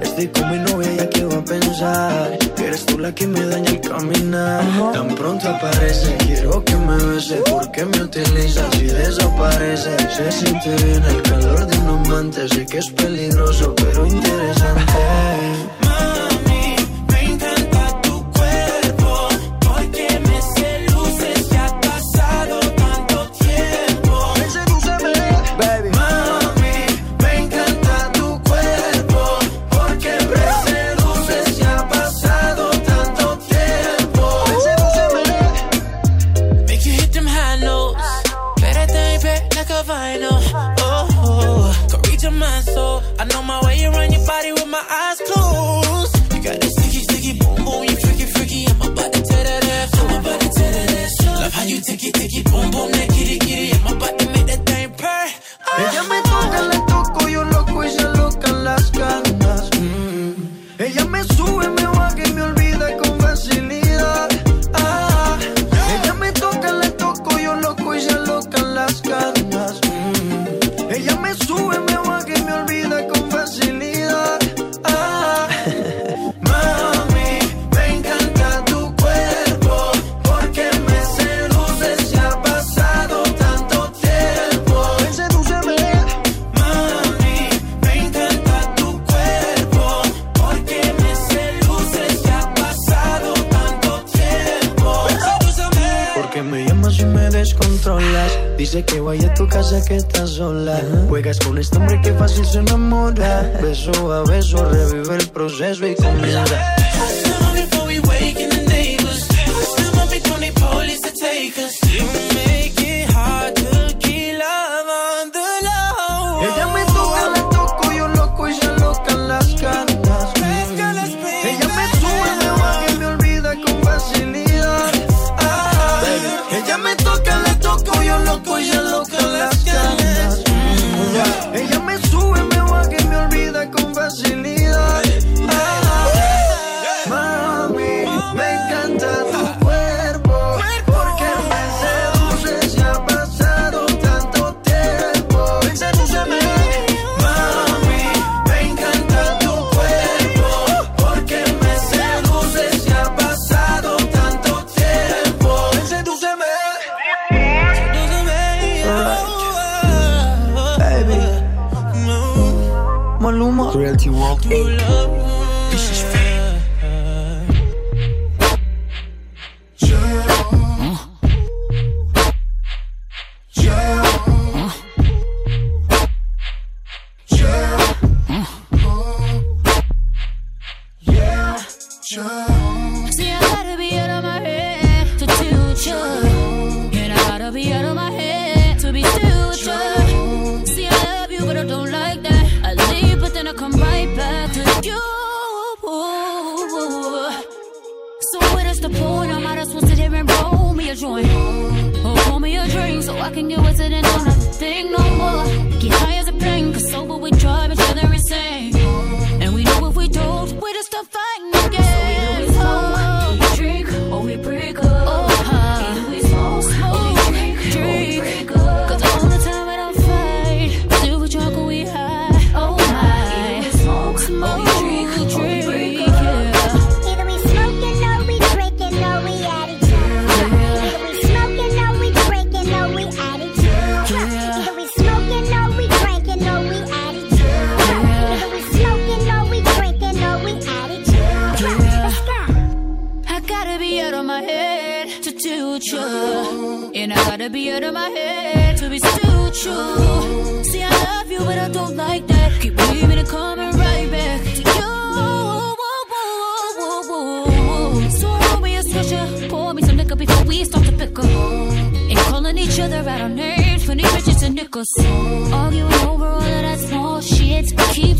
[0.00, 3.70] Estoy con mi novia ya que va a pensar eres tú la que me daña
[3.70, 4.92] el caminar.
[4.92, 9.96] Tan pronto aparece, quiero que me beses porque me utilizas y desaparece.
[10.10, 14.92] Se siente bien el calor de un amante, sé que es peligroso pero interesante.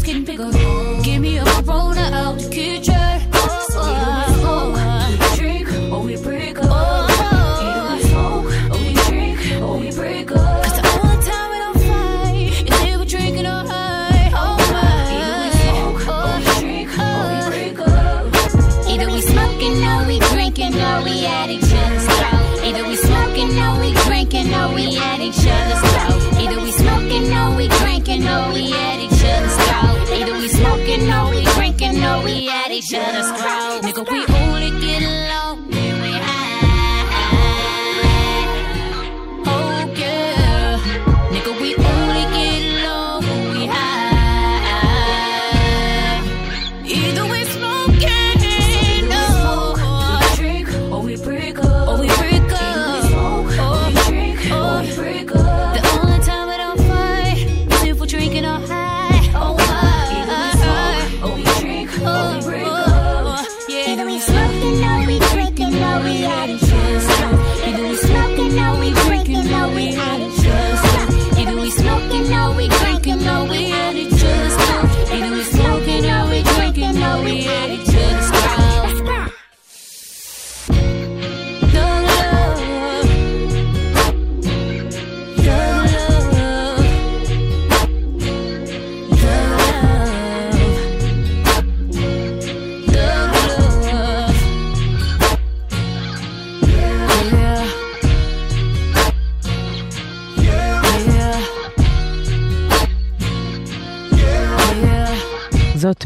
[0.07, 0.46] skin pickle.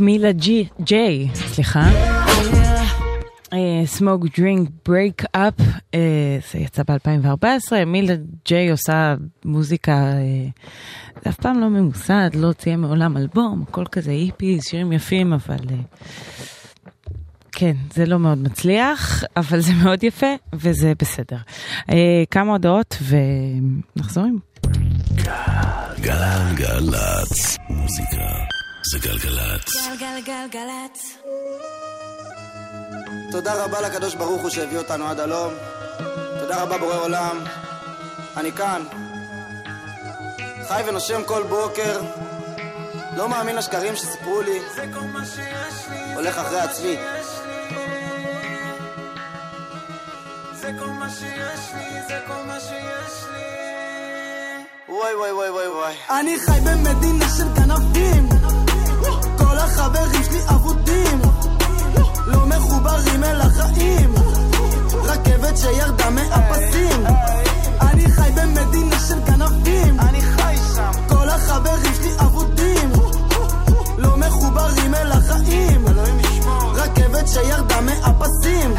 [0.01, 1.90] מילה ג'י, ג'יי, סליחה.
[3.84, 5.55] Smoke Drink Break Up,
[6.52, 8.14] זה יצא ב-2014, מילה
[8.44, 9.14] ג'יי עושה
[9.44, 10.48] מוזיקה, אה,
[11.24, 15.56] זה אף פעם לא ממוסד, לא היה מעולם אלבום, הכל כזה היפי, שירים יפים, אבל
[15.70, 15.77] אה,
[17.52, 21.39] כן, זה לא מאוד מצליח, אבל זה מאוד יפה, וזה בסדר.
[21.90, 22.97] אה, כמה הודעות
[23.97, 24.39] ונחזור עם...
[26.01, 29.77] גלגלצ, מוזיקה זה גלגלצ.
[29.86, 31.16] גלגלגלגלצ.
[33.31, 35.52] תודה רבה לקדוש ברוך הוא שהביא אותנו עד הלום.
[36.40, 37.44] תודה רבה בורא עולם.
[38.36, 38.82] אני כאן.
[40.69, 42.01] חי ונושם כל בוקר.
[43.16, 44.59] לא מאמין לשקרים שסיפרו לי.
[46.15, 46.97] הולך אחרי עצמי.
[50.55, 53.40] זה כל מה שיש לי, זה כל מה שיש לי.
[54.89, 55.94] וואי וואי וואי וואי וואי.
[56.20, 58.39] אני חי במדינה של גנבים
[59.40, 61.20] כל החברים שלי אבודים.
[62.26, 64.14] לא מחוברים אל החיים.
[65.04, 67.06] רכבת שירדה מהפסים.
[67.80, 70.00] אני חי במדינה של גנבים.
[70.00, 70.90] אני חי שם.
[71.08, 72.92] כל החברים שלי אבודים.
[73.98, 75.84] לא מחוברים אל החיים.
[76.74, 78.74] רכבת שירדה מהפסים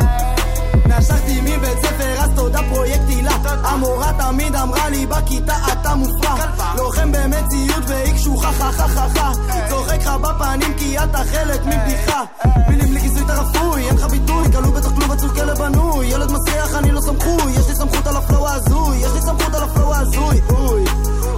[0.85, 3.37] נשכתי מבית ספר אז תודה פרויקט הילה.
[3.63, 6.35] המורה תמיד אמרה לי בכיתה אתה מופרע.
[6.77, 9.31] לוחם במציאות והיא קשוחה חה חה חה חה.
[9.69, 12.23] צוחק לך בפנים כי אתה חלק מבדיחה.
[12.69, 14.51] מילים בלי כיסוי אתה רפוי אין לך ביטוי.
[14.51, 16.07] כלוא בתוך כלוב עצוב כלב בנוי.
[16.07, 18.97] ילד מסריח אני לא סמכוי יש לי סמכות על ה flow ההזוי.
[18.97, 20.41] יש לי סמכות על ה flow ההזוי.
[20.49, 20.85] אוי.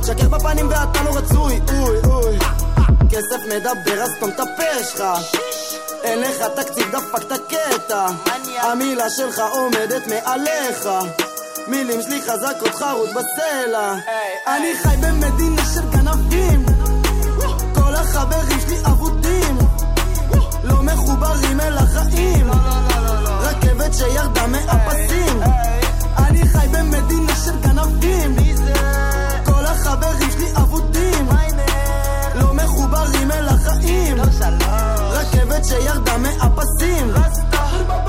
[0.08, 1.60] שקר בפנים ואתה לא רצוי.
[1.70, 2.40] אוי אוי.
[3.10, 5.04] כסף מדבר אז סתום את הפה שלך
[6.04, 8.06] אין לך תקציב דפקת קטע
[8.62, 10.90] המילה שלך עומדת מעליך.
[11.68, 13.94] מילים שלי חזקות חרוט בסלע.
[14.48, 16.66] אני חי במדינה של גנבים.
[17.76, 19.58] כל החברים שלי אבודים.
[20.64, 22.52] לא מחוברים אל החיים.
[23.40, 25.42] רכבת שירדה מהפסים.
[26.18, 28.36] אני חי במדינה של גנבים.
[29.46, 31.30] כל החברים שלי אבודים.
[32.36, 34.18] לא מחוברים אל החיים
[35.64, 37.14] רכבת שירדה מהפסים.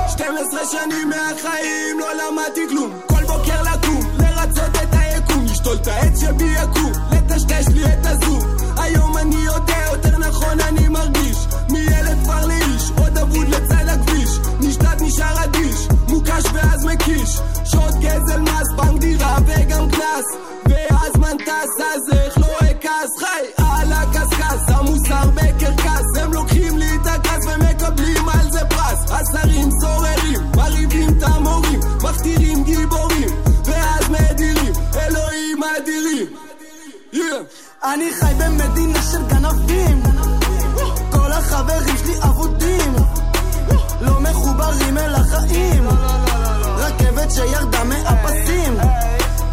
[0.08, 2.90] 12 שנים מהחיים לא למדתי כלום.
[3.06, 5.44] כל בוקר לקום, לרצות את היקום.
[5.44, 8.40] לשתול את העץ שבי יקום, לטשטש לי את הזום.
[8.76, 11.46] היום אני יודע, יותר נכון אני מרגיש.
[11.70, 14.30] מילד כבר לאיש, עוד אבוד לצד הכביש.
[14.60, 17.40] נשתת נשאר אדיש, מוקש ואז מקיש.
[17.64, 20.26] שעות גזל מס, בנק דירה וגם קנס.
[20.66, 22.13] והזמן טס, אז
[29.44, 33.28] השרים סוררים, מרעיבים את המורים מכתירים גיבורים
[33.64, 36.26] ואז מדירים, אלוהים אדירים.
[37.12, 37.16] Yeah.
[37.84, 40.02] אני חי במדינה של גנבים.
[41.10, 42.94] כל החברים שלי אבודים.
[44.00, 45.88] לא מחוברים אל החיים.
[46.76, 48.74] רכבת שירדה מהפסים.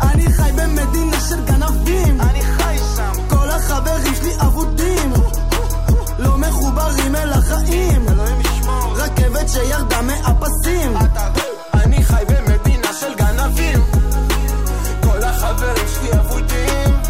[0.01, 2.17] אני חי במדינה של גנבים.
[3.29, 5.13] כל החברים שלי אבודים.
[6.19, 8.10] לא מחוברים אל החיים
[9.41, 10.93] רכבת שירדה מהפסים.
[11.73, 13.79] אני חי במדינה של גנבים.
[15.03, 17.01] כל החברים שלי אבודים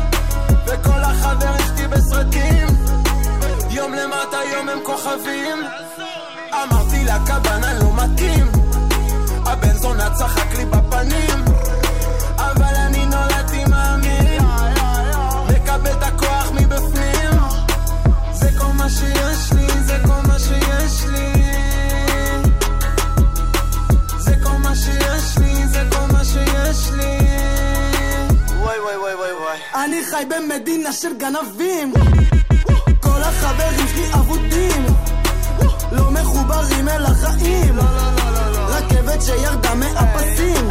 [0.65, 2.67] וכל החברים שלי בסרטים.
[3.69, 5.57] יום למטה יום הם כוכבים.
[6.53, 8.51] אמרתי לכוונה לא מתאים.
[9.45, 11.45] הבן זונה צחק לי בפנים.
[12.37, 14.43] אבל אני נולדתי מאמין.
[15.49, 17.39] מקבל את הכוח מבפנים.
[18.31, 19.70] זה כל מה שיש לי,
[30.11, 31.93] חי במדינה של גנבים.
[32.99, 34.85] כל החברים שלי אבודים.
[35.91, 37.79] לא מחוברים אל החיים.
[38.67, 40.69] רכבת שירדה מהפסים.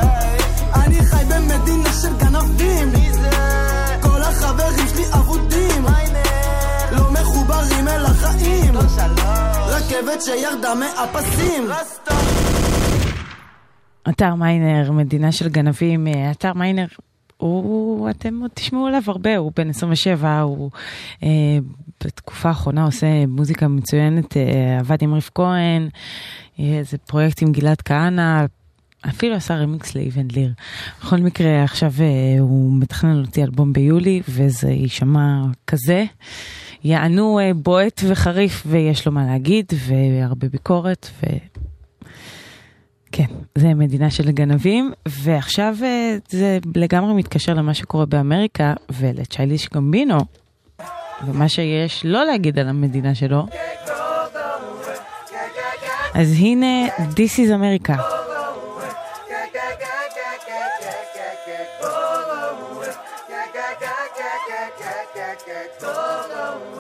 [0.75, 2.93] אני חי במדינה של גנבים.
[4.03, 5.85] כל החברים שלי אבודים.
[6.93, 8.75] לא מחוברים אל החיים.
[9.67, 11.69] רכבת שירדה מהפסים.
[14.09, 16.87] אתר מיינר, מדינה של גנבים, אה, אתר מיינר,
[17.41, 20.71] הוא, אתם עוד תשמעו עליו הרבה, הוא בן 27, הוא
[21.23, 21.29] אה,
[22.05, 25.89] בתקופה האחרונה עושה מוזיקה מצוינת, אה, עבד עם ריף כהן,
[26.59, 28.45] איזה פרויקט עם גלעד כהנא,
[29.09, 30.53] אפילו עשה רמיקס לאיבן ליר.
[31.01, 36.05] בכל מקרה, עכשיו אה, הוא מתכנן להוציא אלבום ביולי, וזה יישמע כזה.
[36.85, 41.27] יענו אה, בועט וחריף, ויש לו מה להגיד, והרבה ביקורת, ו...
[43.13, 43.27] כן,
[43.59, 50.19] זה מדינה של גנבים, ועכשיו אה, זה לגמרי מתקשר למה שקורה באמריקה ולצ'ייליש גמבינו,
[51.27, 53.47] ומה שיש לא להגיד על המדינה שלו.
[56.15, 57.95] אז הנה, This is America.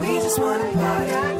[0.00, 1.39] We just wanna party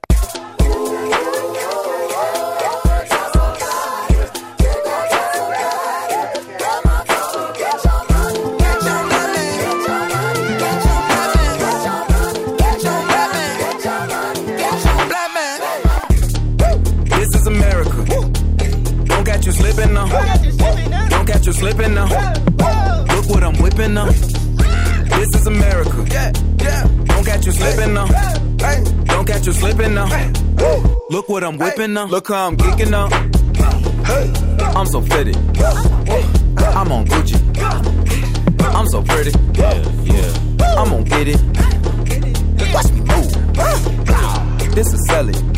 [20.07, 21.09] now.
[21.09, 22.05] Don't catch you slipping now.
[22.05, 24.09] Look what I'm whipping up.
[24.09, 26.05] This is America.
[26.09, 26.87] Yeah, yeah.
[27.05, 28.07] Don't catch you slipping now.
[29.05, 30.07] Don't catch you slipping now.
[31.09, 32.09] Look what I'm whipping up.
[32.09, 33.11] Look how I'm kicking up.
[34.75, 35.35] I'm so fitted.
[35.35, 37.37] I'm on Gucci.
[38.61, 39.31] I'm so pretty.
[39.53, 40.75] Yeah, yeah.
[40.77, 41.41] I'm on get it.
[42.73, 44.75] Watch me move.
[44.75, 45.53] This is selling.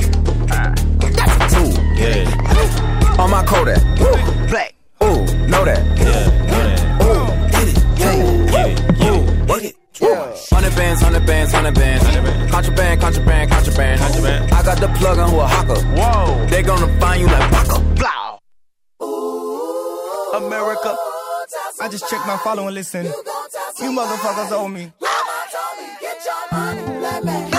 [1.00, 1.74] That's a tool.
[1.96, 3.82] Yeah on my Kodak.
[4.00, 4.74] Woo, black,
[5.04, 5.82] ooh, know that.
[5.98, 6.80] Yeah, know that.
[7.04, 9.50] Ooh, get it, get it, get it, get it.
[9.50, 9.76] Work it.
[10.02, 10.36] Yeah.
[10.52, 12.04] Hundred bands, hundred bands, hundred bands.
[12.52, 14.52] Contraband, contraband, contraband, contraband.
[14.52, 15.80] I got the plug on who a hawker.
[15.96, 16.46] Whoa.
[16.48, 17.80] They gonna find you like Paco.
[17.96, 18.40] Blow.
[20.36, 20.96] America.
[21.82, 23.06] I just checked my follow and listen.
[23.06, 24.92] You motherfuckers owe me.
[25.00, 27.53] Mama told me, get your money, let me.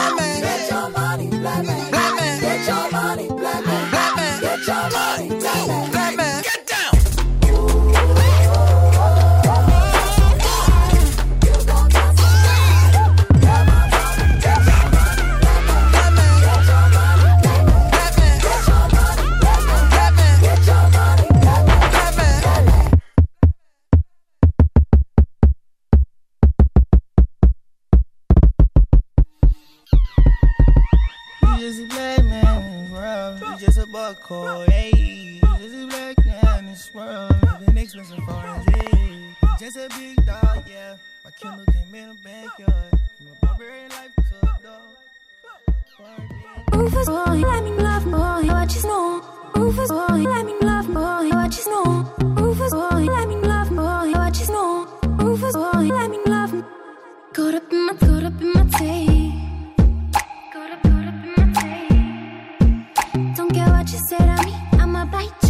[41.94, 42.90] up in the backyard.
[46.72, 49.22] Rufus boy, let me love boy, what you know.
[49.56, 52.14] Rufus boy, let me love boy, what you know.
[52.36, 54.86] Rufus boy, let me love boy, what you know.
[55.18, 56.64] Rufus boy, let me love.
[57.32, 59.32] Caught up in my, caught up in my tape.
[60.52, 63.36] Caught up, caught up in my tape.
[63.36, 65.43] Don't care what you said to me, I'ma bite.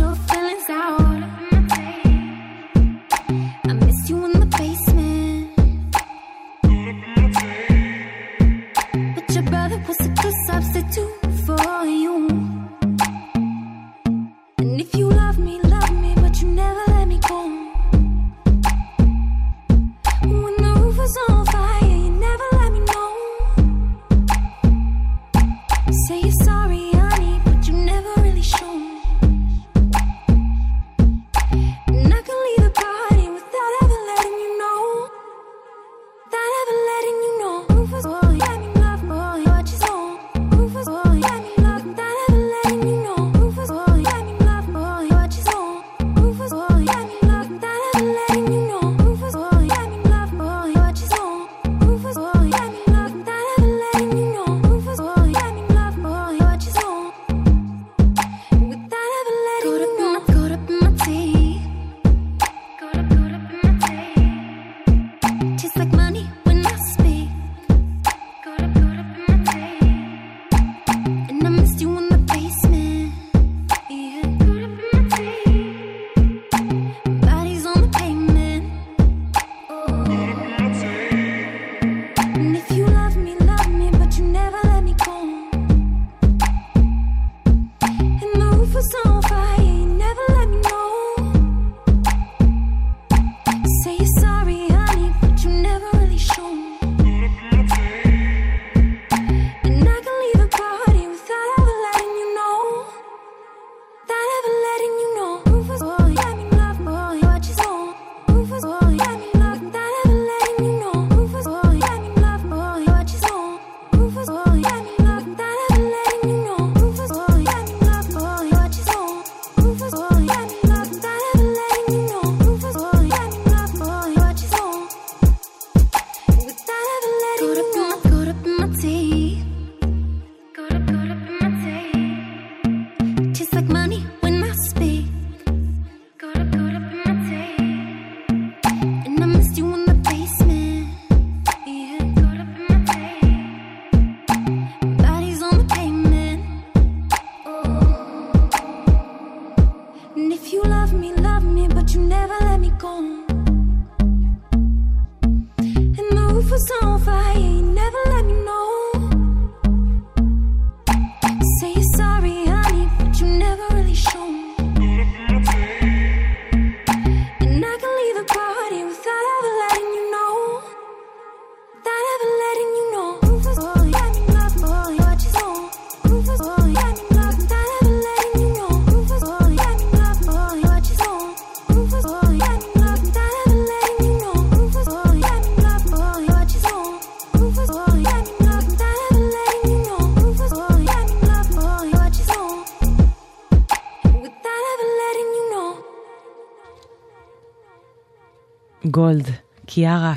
[199.04, 199.30] גולד,
[199.66, 200.14] קיארה.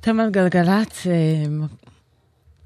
[0.00, 1.12] אתם על גלגלצ, אה,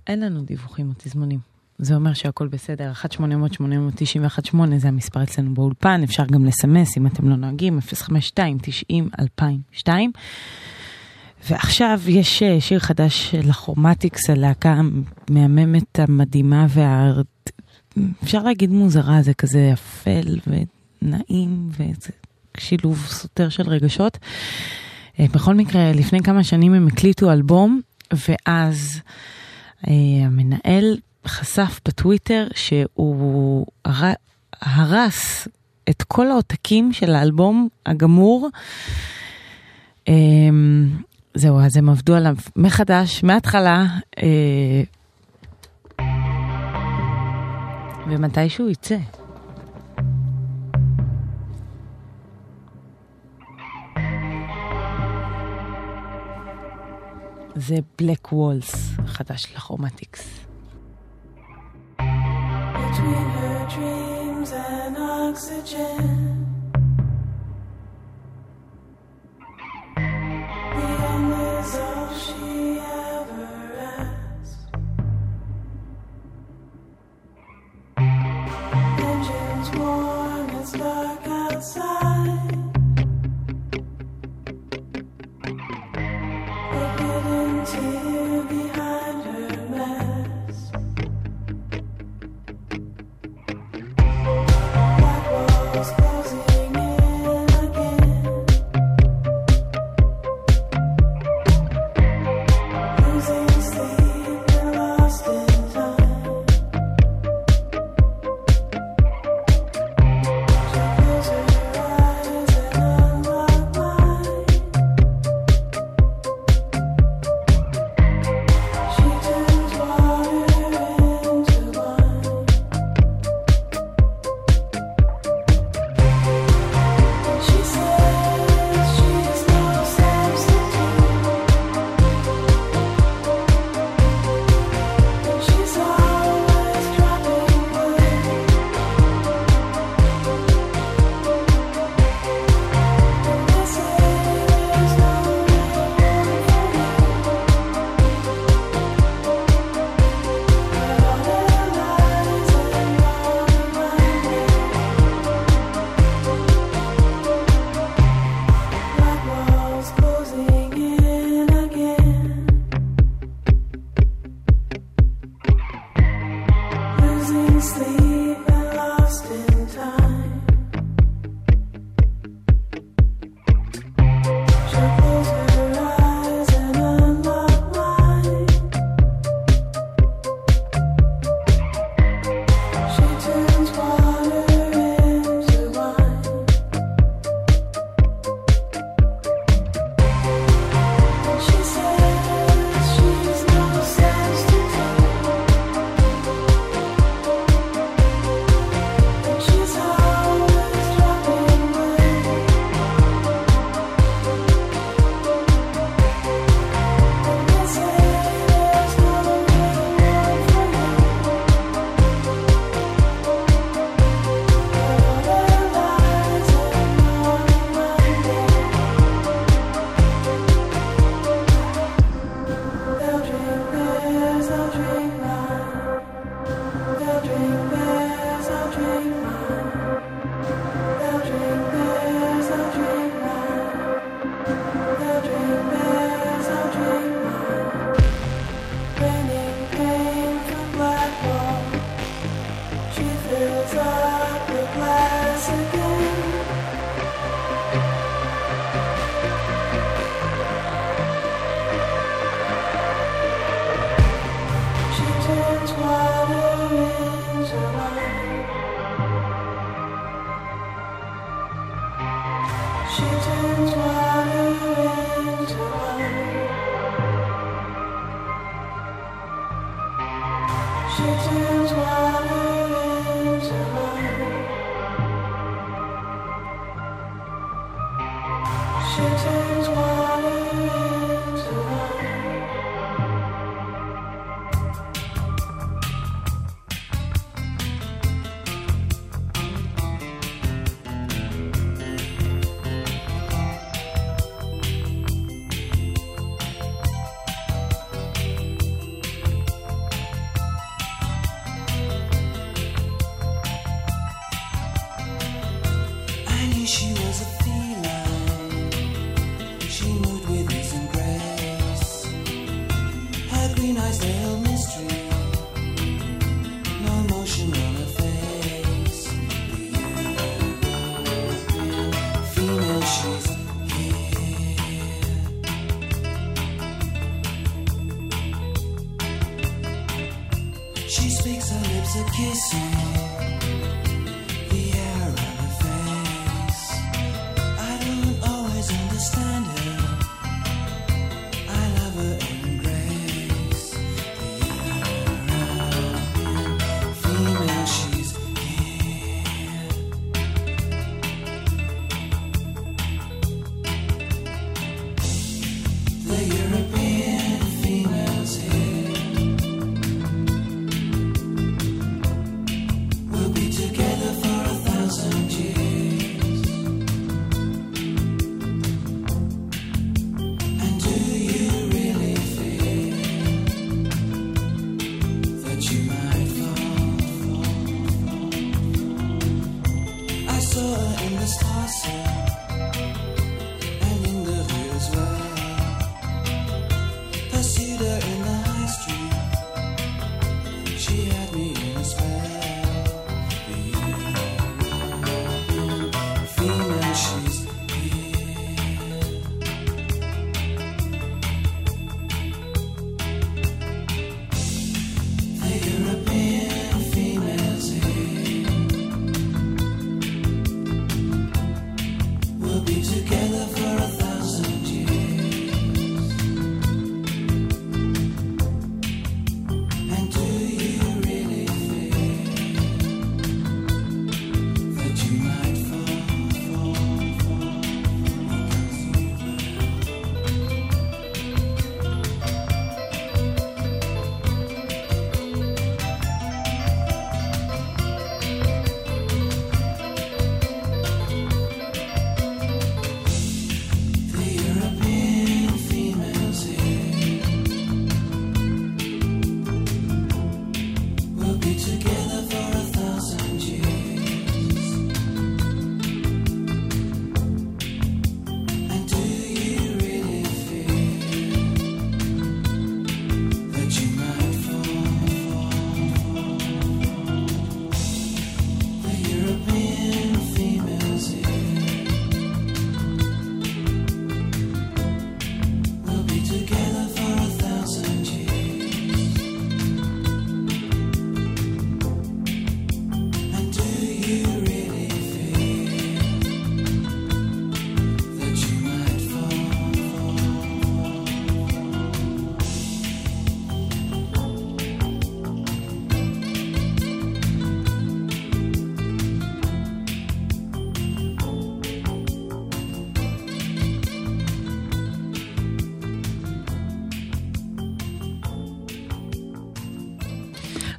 [0.07, 1.39] אין לנו דיווחים או תזמונים.
[1.79, 7.37] זה אומר שהכל בסדר, 1-800-891-8 זה המספר אצלנו באולפן, אפשר גם לסמס אם אתם לא
[7.37, 7.79] נוהגים,
[9.85, 9.89] 052-90-2002.
[11.51, 14.81] ועכשיו יש אה, שיר חדש של הכרומטיקס, הלהקה
[15.29, 17.13] המהממת, המדהימה וה...
[18.23, 20.39] אפשר להגיד מוזרה, זה כזה אפל
[21.03, 22.11] ונעים וזה
[22.59, 24.19] שילוב סותר של רגשות.
[25.21, 27.81] אה, בכל מקרה, לפני כמה שנים הם הקליטו אלבום,
[28.13, 29.01] ואז
[29.89, 29.93] אה,
[30.27, 34.13] המנהל חשף בטוויטר שהוא הר...
[34.61, 35.49] הרס
[35.91, 38.49] את כל העותקים של האלבום הגמור.
[40.09, 40.15] אה,
[41.35, 43.87] זהו, אז הם עבדו עליו מחדש, מההתחלה,
[44.23, 44.83] אה,
[48.09, 48.97] ומתישהו יצא.
[57.56, 60.40] זה בלק וולס, חדש לכרומטיקס.
[62.00, 66.08] Between her dreams and oxygen.
[70.76, 72.80] The end is all she
[73.14, 73.54] ever
[73.98, 74.64] asked.
[79.10, 82.45] Engines warm, it's dark outside.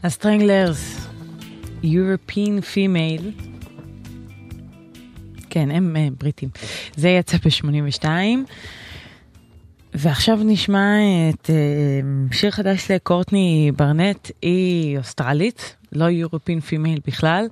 [0.07, 1.07] הסטרנגלרס,
[1.83, 3.43] European Female,
[5.49, 6.49] כן, הם אה, בריטים.
[6.95, 8.05] זה יצא ב-82.
[9.93, 10.95] ועכשיו נשמע
[11.29, 11.55] את אה,
[12.31, 17.47] שיר חדש לקורטני ברנט, היא אוסטרלית, לא European Female בכלל.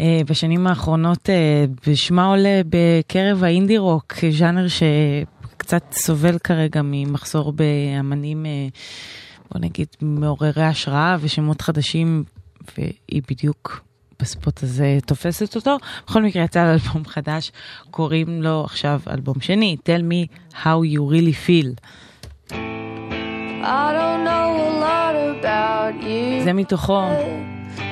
[0.00, 8.46] אה, בשנים האחרונות אה, בשמה עולה בקרב האינדי רוק, ז'אנר שקצת סובל כרגע ממחסור באמנים,
[8.46, 8.68] אה,
[9.52, 12.24] בוא נגיד, מעוררי השראה ושמות חדשים,
[12.76, 13.80] והיא בדיוק
[14.20, 15.76] בספוט הזה תופסת אותו.
[16.06, 17.52] בכל מקרה יצא לה אלבום חדש,
[17.90, 21.70] קוראים לו עכשיו אלבום שני, Tell me how you really feel.
[22.50, 26.44] I don't know a lot about you.
[26.44, 27.02] זה מתוכו,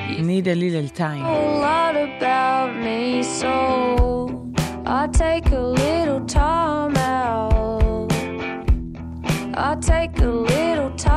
[0.09, 1.25] need a little time.
[1.25, 3.53] a lot about me, so
[4.85, 8.11] I take a little time out.
[9.69, 11.10] I take a little time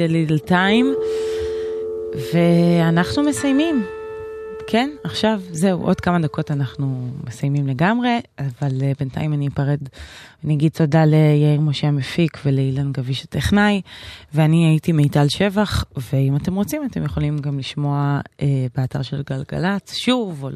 [0.00, 0.86] need a little time,
[2.34, 3.86] ואנחנו מסיימים.
[4.66, 9.78] כן, עכשיו, זהו, עוד כמה דקות אנחנו מסיימים לגמרי, אבל uh, בינתיים אני אפרד,
[10.44, 13.80] אני אגיד תודה ליאיר משה המפיק ולאילן גביש הטכנאי,
[14.34, 18.42] ואני הייתי מיטל שבח, ואם אתם רוצים, אתם יכולים גם לשמוע uh,
[18.76, 20.48] באתר של גלגלצ, שוב, או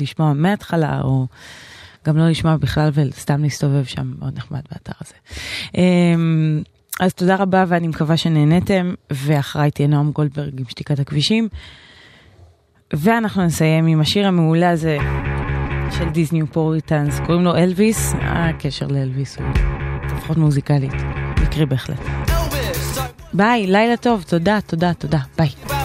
[0.00, 1.26] לשמוע מההתחלה, או
[2.06, 5.14] גם לא לשמוע בכלל וסתם להסתובב שם, מאוד נחמד באתר הזה.
[5.72, 11.48] Um, אז תודה רבה ואני מקווה שנהנתם, ואחריי תהיה נועם גולדברג עם שתיקת הכבישים.
[12.92, 14.98] ואנחנו נסיים עם השיר המעולה הזה
[15.90, 19.46] של These New Puritans, קוראים לו אלוויס, הקשר לאלוויס הוא
[20.04, 20.92] לפחות מוזיקלית,
[21.42, 22.00] מקרי בהחלט.
[23.32, 25.79] ביי, לילה טוב, תודה, תודה, תודה, ביי.